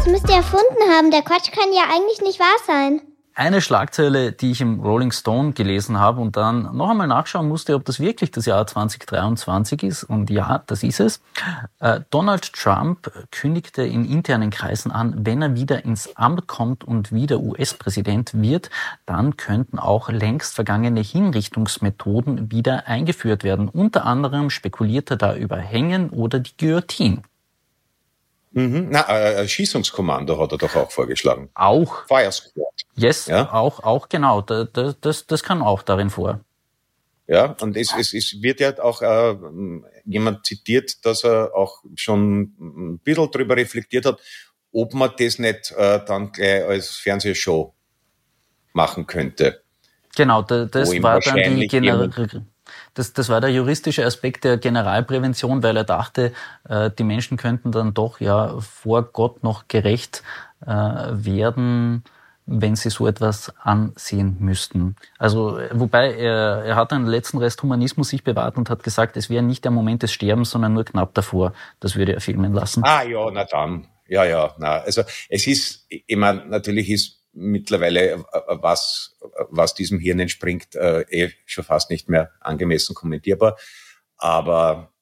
Das 0.00 0.08
müsst 0.08 0.30
ihr 0.30 0.36
erfunden 0.36 0.90
haben. 0.96 1.10
Der 1.10 1.20
Quatsch 1.20 1.52
kann 1.52 1.74
ja 1.74 1.82
eigentlich 1.94 2.22
nicht 2.22 2.40
wahr 2.40 2.56
sein. 2.66 3.02
Eine 3.34 3.60
Schlagzeile, 3.60 4.32
die 4.32 4.50
ich 4.52 4.62
im 4.62 4.80
Rolling 4.80 5.12
Stone 5.12 5.52
gelesen 5.52 5.98
habe 5.98 6.22
und 6.22 6.38
dann 6.38 6.74
noch 6.74 6.88
einmal 6.88 7.06
nachschauen 7.06 7.46
musste, 7.46 7.74
ob 7.74 7.84
das 7.84 8.00
wirklich 8.00 8.30
das 8.30 8.46
Jahr 8.46 8.66
2023 8.66 9.82
ist. 9.82 10.04
Und 10.04 10.30
ja, 10.30 10.62
das 10.66 10.82
ist 10.84 11.00
es. 11.00 11.20
Äh, 11.80 12.00
Donald 12.08 12.50
Trump 12.54 13.12
kündigte 13.30 13.82
in 13.82 14.06
internen 14.06 14.48
Kreisen 14.48 14.90
an, 14.90 15.26
wenn 15.26 15.42
er 15.42 15.54
wieder 15.54 15.84
ins 15.84 16.16
Amt 16.16 16.46
kommt 16.46 16.82
und 16.82 17.12
wieder 17.12 17.38
US-Präsident 17.38 18.30
wird, 18.32 18.70
dann 19.04 19.36
könnten 19.36 19.78
auch 19.78 20.08
längst 20.08 20.54
vergangene 20.54 21.02
Hinrichtungsmethoden 21.02 22.50
wieder 22.50 22.88
eingeführt 22.88 23.44
werden. 23.44 23.68
Unter 23.68 24.06
anderem 24.06 24.48
spekuliert 24.48 25.10
er 25.10 25.18
da 25.18 25.34
über 25.36 25.58
Hängen 25.58 26.08
oder 26.08 26.38
die 26.38 26.56
Guillotine. 26.56 27.22
Mhm. 28.52 28.88
Na, 28.90 29.08
äh, 29.08 29.46
Schießungskommando 29.46 30.40
hat 30.40 30.52
er 30.52 30.58
doch 30.58 30.74
auch 30.74 30.90
vorgeschlagen. 30.90 31.50
Auch. 31.54 32.06
Fire 32.06 32.32
Squad. 32.32 32.66
Yes, 32.96 33.26
ja? 33.26 33.52
auch, 33.52 33.80
auch 33.80 34.08
genau. 34.08 34.42
Das, 34.42 34.96
das, 35.00 35.26
das 35.26 35.42
kann 35.42 35.62
auch 35.62 35.82
darin 35.82 36.10
vor. 36.10 36.40
Ja, 37.28 37.54
und 37.60 37.76
es, 37.76 37.94
es, 37.96 38.12
es 38.12 38.42
wird 38.42 38.58
ja 38.58 38.76
auch 38.80 39.02
äh, 39.02 39.36
jemand 40.04 40.44
zitiert, 40.44 41.04
dass 41.06 41.22
er 41.22 41.54
auch 41.54 41.84
schon 41.94 42.52
ein 42.58 42.98
bisschen 42.98 43.30
drüber 43.30 43.56
reflektiert 43.56 44.04
hat, 44.04 44.20
ob 44.72 44.94
man 44.94 45.12
das 45.16 45.38
nicht 45.38 45.70
äh, 45.76 46.04
dann 46.04 46.32
gleich 46.32 46.64
als 46.64 46.96
Fernsehshow 46.96 47.72
machen 48.72 49.06
könnte. 49.06 49.62
Genau, 50.16 50.42
da, 50.42 50.64
das 50.64 50.90
war 51.02 51.20
dann 51.20 51.56
die 51.56 51.68
Gener 51.68 52.10
das, 52.94 53.12
das 53.12 53.28
war 53.28 53.40
der 53.40 53.50
juristische 53.50 54.04
Aspekt 54.04 54.44
der 54.44 54.58
Generalprävention, 54.58 55.62
weil 55.62 55.76
er 55.76 55.84
dachte, 55.84 56.32
äh, 56.68 56.90
die 56.90 57.04
Menschen 57.04 57.36
könnten 57.36 57.72
dann 57.72 57.94
doch 57.94 58.20
ja 58.20 58.58
vor 58.60 59.02
Gott 59.02 59.42
noch 59.42 59.68
gerecht 59.68 60.22
äh, 60.66 60.68
werden 60.68 62.04
wenn 62.50 62.74
sie 62.74 62.90
so 62.90 63.06
etwas 63.06 63.52
ansehen 63.62 64.36
müssten. 64.40 64.96
Also, 65.18 65.60
wobei 65.72 66.14
er, 66.14 66.64
er 66.64 66.76
hat 66.76 66.92
einen 66.92 67.06
letzten 67.06 67.38
Rest 67.38 67.62
Humanismus 67.62 68.08
sich 68.08 68.24
bewahrt 68.24 68.56
und 68.56 68.68
hat 68.70 68.82
gesagt, 68.82 69.16
es 69.16 69.30
wäre 69.30 69.42
nicht 69.42 69.64
der 69.64 69.70
Moment 69.70 70.02
des 70.02 70.12
Sterbens, 70.12 70.50
sondern 70.50 70.74
nur 70.74 70.84
knapp 70.84 71.14
davor. 71.14 71.52
Das 71.78 71.94
würde 71.94 72.14
er 72.14 72.20
filmen 72.20 72.52
lassen. 72.52 72.82
Ah 72.84 73.04
ja, 73.04 73.30
na 73.30 73.44
dann. 73.44 73.86
Ja, 74.08 74.24
ja, 74.24 74.52
na. 74.58 74.78
Also 74.78 75.02
es 75.28 75.46
ist, 75.46 75.86
ich 75.88 76.16
meine, 76.16 76.44
natürlich 76.46 76.90
ist 76.90 77.19
mittlerweile, 77.32 78.12
äh, 78.12 78.22
was, 78.48 79.16
was 79.50 79.74
diesem 79.74 79.98
Hirn 79.98 80.20
entspringt, 80.20 80.74
äh, 80.74 81.02
eh 81.10 81.30
schon 81.46 81.64
fast 81.64 81.90
nicht 81.90 82.08
mehr 82.08 82.30
angemessen 82.40 82.94
kommentierbar. 82.94 83.56
Aber 84.16 84.92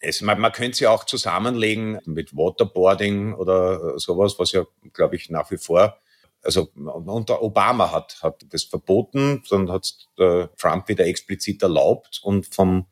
es, 0.00 0.20
man, 0.20 0.40
man 0.40 0.52
könnte 0.52 0.78
sie 0.78 0.86
auch 0.86 1.04
zusammenlegen 1.04 2.00
mit 2.04 2.36
Waterboarding 2.36 3.34
oder 3.34 3.98
sowas, 3.98 4.38
was 4.38 4.52
ja, 4.52 4.64
glaube 4.92 5.16
ich, 5.16 5.30
nach 5.30 5.50
wie 5.50 5.58
vor 5.58 5.98
also 6.42 6.70
unter 6.74 7.42
Obama 7.42 7.92
hat, 7.92 8.22
hat 8.22 8.44
das 8.50 8.64
verboten, 8.64 9.42
dann 9.50 9.70
hat 9.70 9.92
äh, 10.18 10.46
Trump 10.56 10.88
wieder 10.88 11.06
explizit 11.06 11.62
erlaubt 11.62 12.20
und 12.22 12.46
vom 12.46 12.86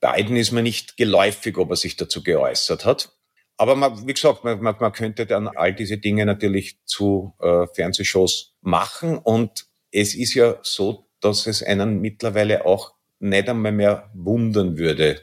Biden 0.00 0.36
ist 0.36 0.52
mir 0.52 0.62
nicht 0.62 0.96
geläufig, 0.96 1.58
ob 1.58 1.70
er 1.70 1.76
sich 1.76 1.96
dazu 1.96 2.22
geäußert 2.22 2.86
hat. 2.86 3.12
Aber 3.60 3.76
man, 3.76 4.06
wie 4.06 4.14
gesagt, 4.14 4.42
man, 4.42 4.58
man, 4.62 4.74
man 4.80 4.90
könnte 4.90 5.26
dann 5.26 5.46
all 5.48 5.74
diese 5.74 5.98
Dinge 5.98 6.24
natürlich 6.24 6.78
zu 6.86 7.34
äh, 7.40 7.66
Fernsehshows 7.74 8.54
machen 8.62 9.18
und 9.18 9.66
es 9.92 10.14
ist 10.14 10.32
ja 10.32 10.58
so, 10.62 11.10
dass 11.20 11.46
es 11.46 11.62
einen 11.62 12.00
mittlerweile 12.00 12.64
auch 12.64 12.94
nicht 13.18 13.50
einmal 13.50 13.72
mehr 13.72 14.10
wundern 14.14 14.78
würde, 14.78 15.20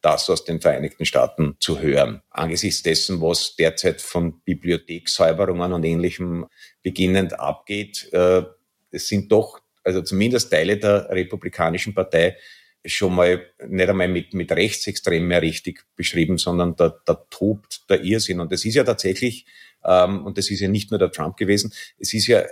das 0.00 0.30
aus 0.30 0.46
den 0.46 0.62
Vereinigten 0.62 1.04
Staaten 1.04 1.56
zu 1.60 1.78
hören. 1.78 2.22
Angesichts 2.30 2.82
dessen, 2.82 3.20
was 3.20 3.54
derzeit 3.54 4.00
von 4.00 4.40
Bibliothekssäuberungen 4.44 5.74
und 5.74 5.84
Ähnlichem 5.84 6.46
beginnend 6.82 7.38
abgeht, 7.38 8.08
äh, 8.14 8.44
es 8.92 9.08
sind 9.08 9.30
doch, 9.30 9.60
also 9.82 10.00
zumindest 10.00 10.50
Teile 10.50 10.78
der 10.78 11.10
Republikanischen 11.10 11.92
Partei 11.92 12.38
schon 12.84 13.14
mal 13.14 13.46
nicht 13.66 13.88
einmal 13.88 14.08
mit, 14.08 14.34
mit 14.34 14.52
Rechtsextrem 14.52 15.26
mehr 15.26 15.42
richtig 15.42 15.84
beschrieben, 15.96 16.38
sondern 16.38 16.76
da, 16.76 16.94
da 17.04 17.14
tobt 17.30 17.88
der 17.88 18.02
Irrsinn. 18.02 18.40
Und 18.40 18.52
das 18.52 18.64
ist 18.64 18.74
ja 18.74 18.84
tatsächlich, 18.84 19.46
ähm, 19.84 20.24
und 20.24 20.36
das 20.38 20.50
ist 20.50 20.60
ja 20.60 20.68
nicht 20.68 20.90
nur 20.90 20.98
der 20.98 21.10
Trump 21.10 21.36
gewesen, 21.36 21.72
es 21.98 22.12
ist 22.12 22.26
ja 22.26 22.44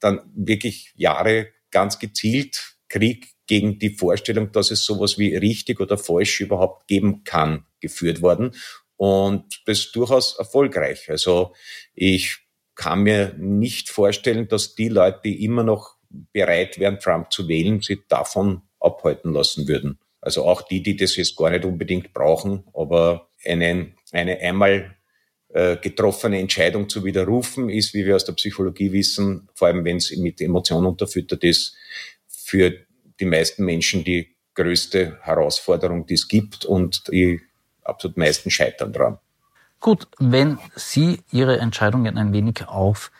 dann 0.00 0.20
wirklich 0.34 0.92
Jahre 0.96 1.48
ganz 1.70 1.98
gezielt 1.98 2.76
Krieg 2.88 3.34
gegen 3.46 3.78
die 3.78 3.90
Vorstellung, 3.90 4.52
dass 4.52 4.70
es 4.70 4.84
sowas 4.84 5.18
wie 5.18 5.34
richtig 5.34 5.80
oder 5.80 5.98
falsch 5.98 6.40
überhaupt 6.40 6.86
geben 6.86 7.24
kann, 7.24 7.66
geführt 7.80 8.22
worden. 8.22 8.52
Und 8.96 9.62
das 9.66 9.90
durchaus 9.90 10.38
erfolgreich. 10.38 11.10
Also 11.10 11.52
ich 11.94 12.38
kann 12.74 13.02
mir 13.02 13.34
nicht 13.36 13.90
vorstellen, 13.90 14.48
dass 14.48 14.74
die 14.74 14.88
Leute, 14.88 15.20
die 15.24 15.44
immer 15.44 15.62
noch 15.62 15.96
bereit 16.32 16.78
wären, 16.78 17.00
Trump 17.00 17.32
zu 17.32 17.48
wählen, 17.48 17.80
sie 17.80 18.02
davon 18.08 18.62
abhalten 18.84 19.32
lassen 19.32 19.68
würden. 19.68 19.98
Also 20.20 20.44
auch 20.44 20.62
die, 20.62 20.82
die 20.82 20.96
das 20.96 21.16
jetzt 21.16 21.36
gar 21.36 21.50
nicht 21.50 21.64
unbedingt 21.64 22.14
brauchen, 22.14 22.64
aber 22.72 23.28
eine, 23.44 23.92
eine 24.12 24.38
einmal 24.40 24.94
äh, 25.48 25.76
getroffene 25.76 26.40
Entscheidung 26.40 26.88
zu 26.88 27.04
widerrufen 27.04 27.68
ist, 27.68 27.94
wie 27.94 28.06
wir 28.06 28.16
aus 28.16 28.24
der 28.24 28.32
Psychologie 28.32 28.92
wissen, 28.92 29.48
vor 29.54 29.68
allem 29.68 29.84
wenn 29.84 29.98
es 29.98 30.16
mit 30.16 30.40
Emotionen 30.40 30.86
unterfüttert 30.86 31.44
ist, 31.44 31.76
für 32.26 32.74
die 33.20 33.24
meisten 33.24 33.64
Menschen 33.64 34.02
die 34.04 34.34
größte 34.54 35.18
Herausforderung, 35.22 36.06
die 36.06 36.14
es 36.14 36.28
gibt 36.28 36.64
und 36.64 37.08
die 37.08 37.40
absolut 37.82 38.16
meisten 38.16 38.50
scheitern 38.50 38.92
dran. 38.92 39.18
Gut, 39.80 40.08
wenn 40.18 40.58
Sie 40.74 41.20
Ihre 41.30 41.58
Entscheidungen 41.58 42.16
ein 42.16 42.32
wenig 42.32 42.66
auf 42.66 43.12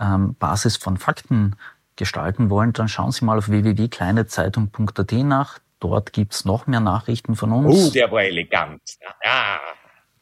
ähm, 0.00 0.34
Basis 0.38 0.76
von 0.76 0.96
Fakten 0.96 1.56
gestalten 1.98 2.48
wollen, 2.48 2.72
dann 2.72 2.88
schauen 2.88 3.12
Sie 3.12 3.24
mal 3.24 3.36
auf 3.36 3.50
www.kleinezeitung.at 3.50 5.12
nach. 5.12 5.58
Dort 5.80 6.12
gibt's 6.12 6.44
noch 6.44 6.66
mehr 6.66 6.80
Nachrichten 6.80 7.36
von 7.36 7.52
uns. 7.52 7.88
Oh, 7.88 7.90
der 7.90 8.10
war 8.10 8.22
elegant. 8.22 8.80
Ja, 9.22 9.60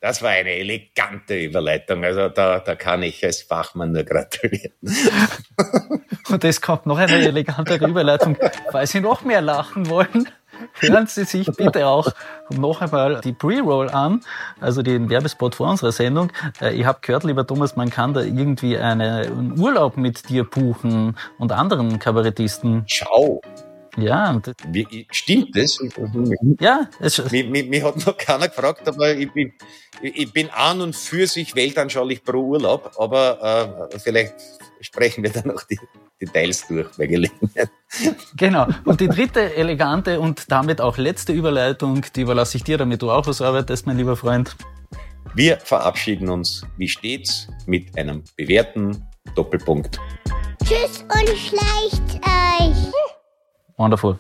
das 0.01 0.23
war 0.23 0.31
eine 0.31 0.51
elegante 0.51 1.39
Überleitung. 1.39 2.05
Also 2.05 2.29
da, 2.29 2.61
da 2.61 2.75
kann 2.75 3.03
ich 3.03 3.25
als 3.25 3.43
Fachmann 3.43 3.93
nur 3.93 4.05
gratulieren. 4.05 4.73
Und 6.29 6.45
es 6.45 6.61
kommt 6.61 6.87
noch 6.87 6.99
eine 6.99 7.15
elegantere 7.15 7.87
Überleitung. 7.89 8.37
Falls 8.71 8.91
Sie 8.91 9.01
noch 9.01 9.23
mehr 9.23 9.41
lachen 9.41 9.89
wollen, 9.89 10.29
hören 10.75 11.07
Sie 11.07 11.25
sich 11.25 11.47
bitte 11.57 11.87
auch 11.87 12.13
noch 12.51 12.81
einmal 12.81 13.21
die 13.23 13.33
Pre-Roll 13.33 13.91
an, 13.91 14.21
also 14.61 14.83
den 14.83 15.11
Werbespot 15.11 15.55
vor 15.55 15.71
unserer 15.71 15.93
Sendung. 15.93 16.33
Äh, 16.61 16.75
ich 16.75 16.85
habe 16.85 16.99
gehört, 17.01 17.25
lieber 17.25 17.47
Thomas, 17.47 17.77
man 17.77 17.91
kann 17.91 18.15
da 18.15 18.23
irgendwie 18.23 18.77
einen 18.77 19.59
Urlaub 19.59 19.97
mit 19.97 20.29
dir 20.29 20.45
buchen 20.45 21.17
und 21.39 21.53
anderen 21.53 21.99
Kabarettisten. 21.99 22.85
Schau, 22.87 23.41
ja. 23.97 24.41
Wie, 24.69 25.07
stimmt 25.11 25.57
das? 25.57 25.79
Ja. 26.61 26.89
Es 27.01 27.19
mich, 27.31 27.49
mich, 27.49 27.69
mich, 27.69 27.83
hat 27.83 28.05
noch 28.07 28.17
keiner 28.17 28.49
gefragt, 28.49 28.87
aber 28.87 29.15
ich 29.15 29.33
bin, 29.33 29.53
ich 30.03 30.33
bin 30.33 30.51
an 30.51 30.83
und 30.83 30.95
für 30.95 31.27
sich 31.27 31.55
weltanschaulich 31.55 32.23
pro 32.23 32.39
Urlaub, 32.39 32.93
aber 32.99 33.89
äh, 33.93 33.99
vielleicht 33.99 34.35
sprechen 34.81 35.23
wir 35.23 35.31
dann 35.31 35.49
noch 35.49 35.63
die 35.65 35.79
Details 36.21 36.67
durch 36.69 36.89
bei 36.97 37.07
Gelegenheit. 37.07 37.71
Genau. 38.37 38.67
Und 38.85 39.01
die 39.01 39.09
dritte 39.09 39.55
elegante 39.55 40.21
und 40.21 40.51
damit 40.51 40.81
auch 40.81 40.99
letzte 40.99 41.33
Überleitung, 41.33 42.05
die 42.15 42.23
überlasse 42.23 42.57
ich 42.57 42.65
dir, 42.65 42.79
damit 42.79 43.03
du 43.03 43.11
auch 43.11 43.27
was 43.27 43.41
arbeitest, 43.41 43.87
mein 43.87 43.97
lieber 43.97 44.17
Freund. 44.17 44.57
Wir 45.35 45.59
verabschieden 45.59 46.29
uns, 46.29 46.67
wie 46.77 46.89
stets, 46.89 47.49
mit 47.67 47.97
einem 47.99 48.25
bewährten 48.37 49.07
Doppelpunkt. 49.35 50.01
Tschüss 50.65 51.03
und 51.03 51.29
schleicht 51.37 52.15
euch. 52.25 52.93
Wonderful 53.77 54.19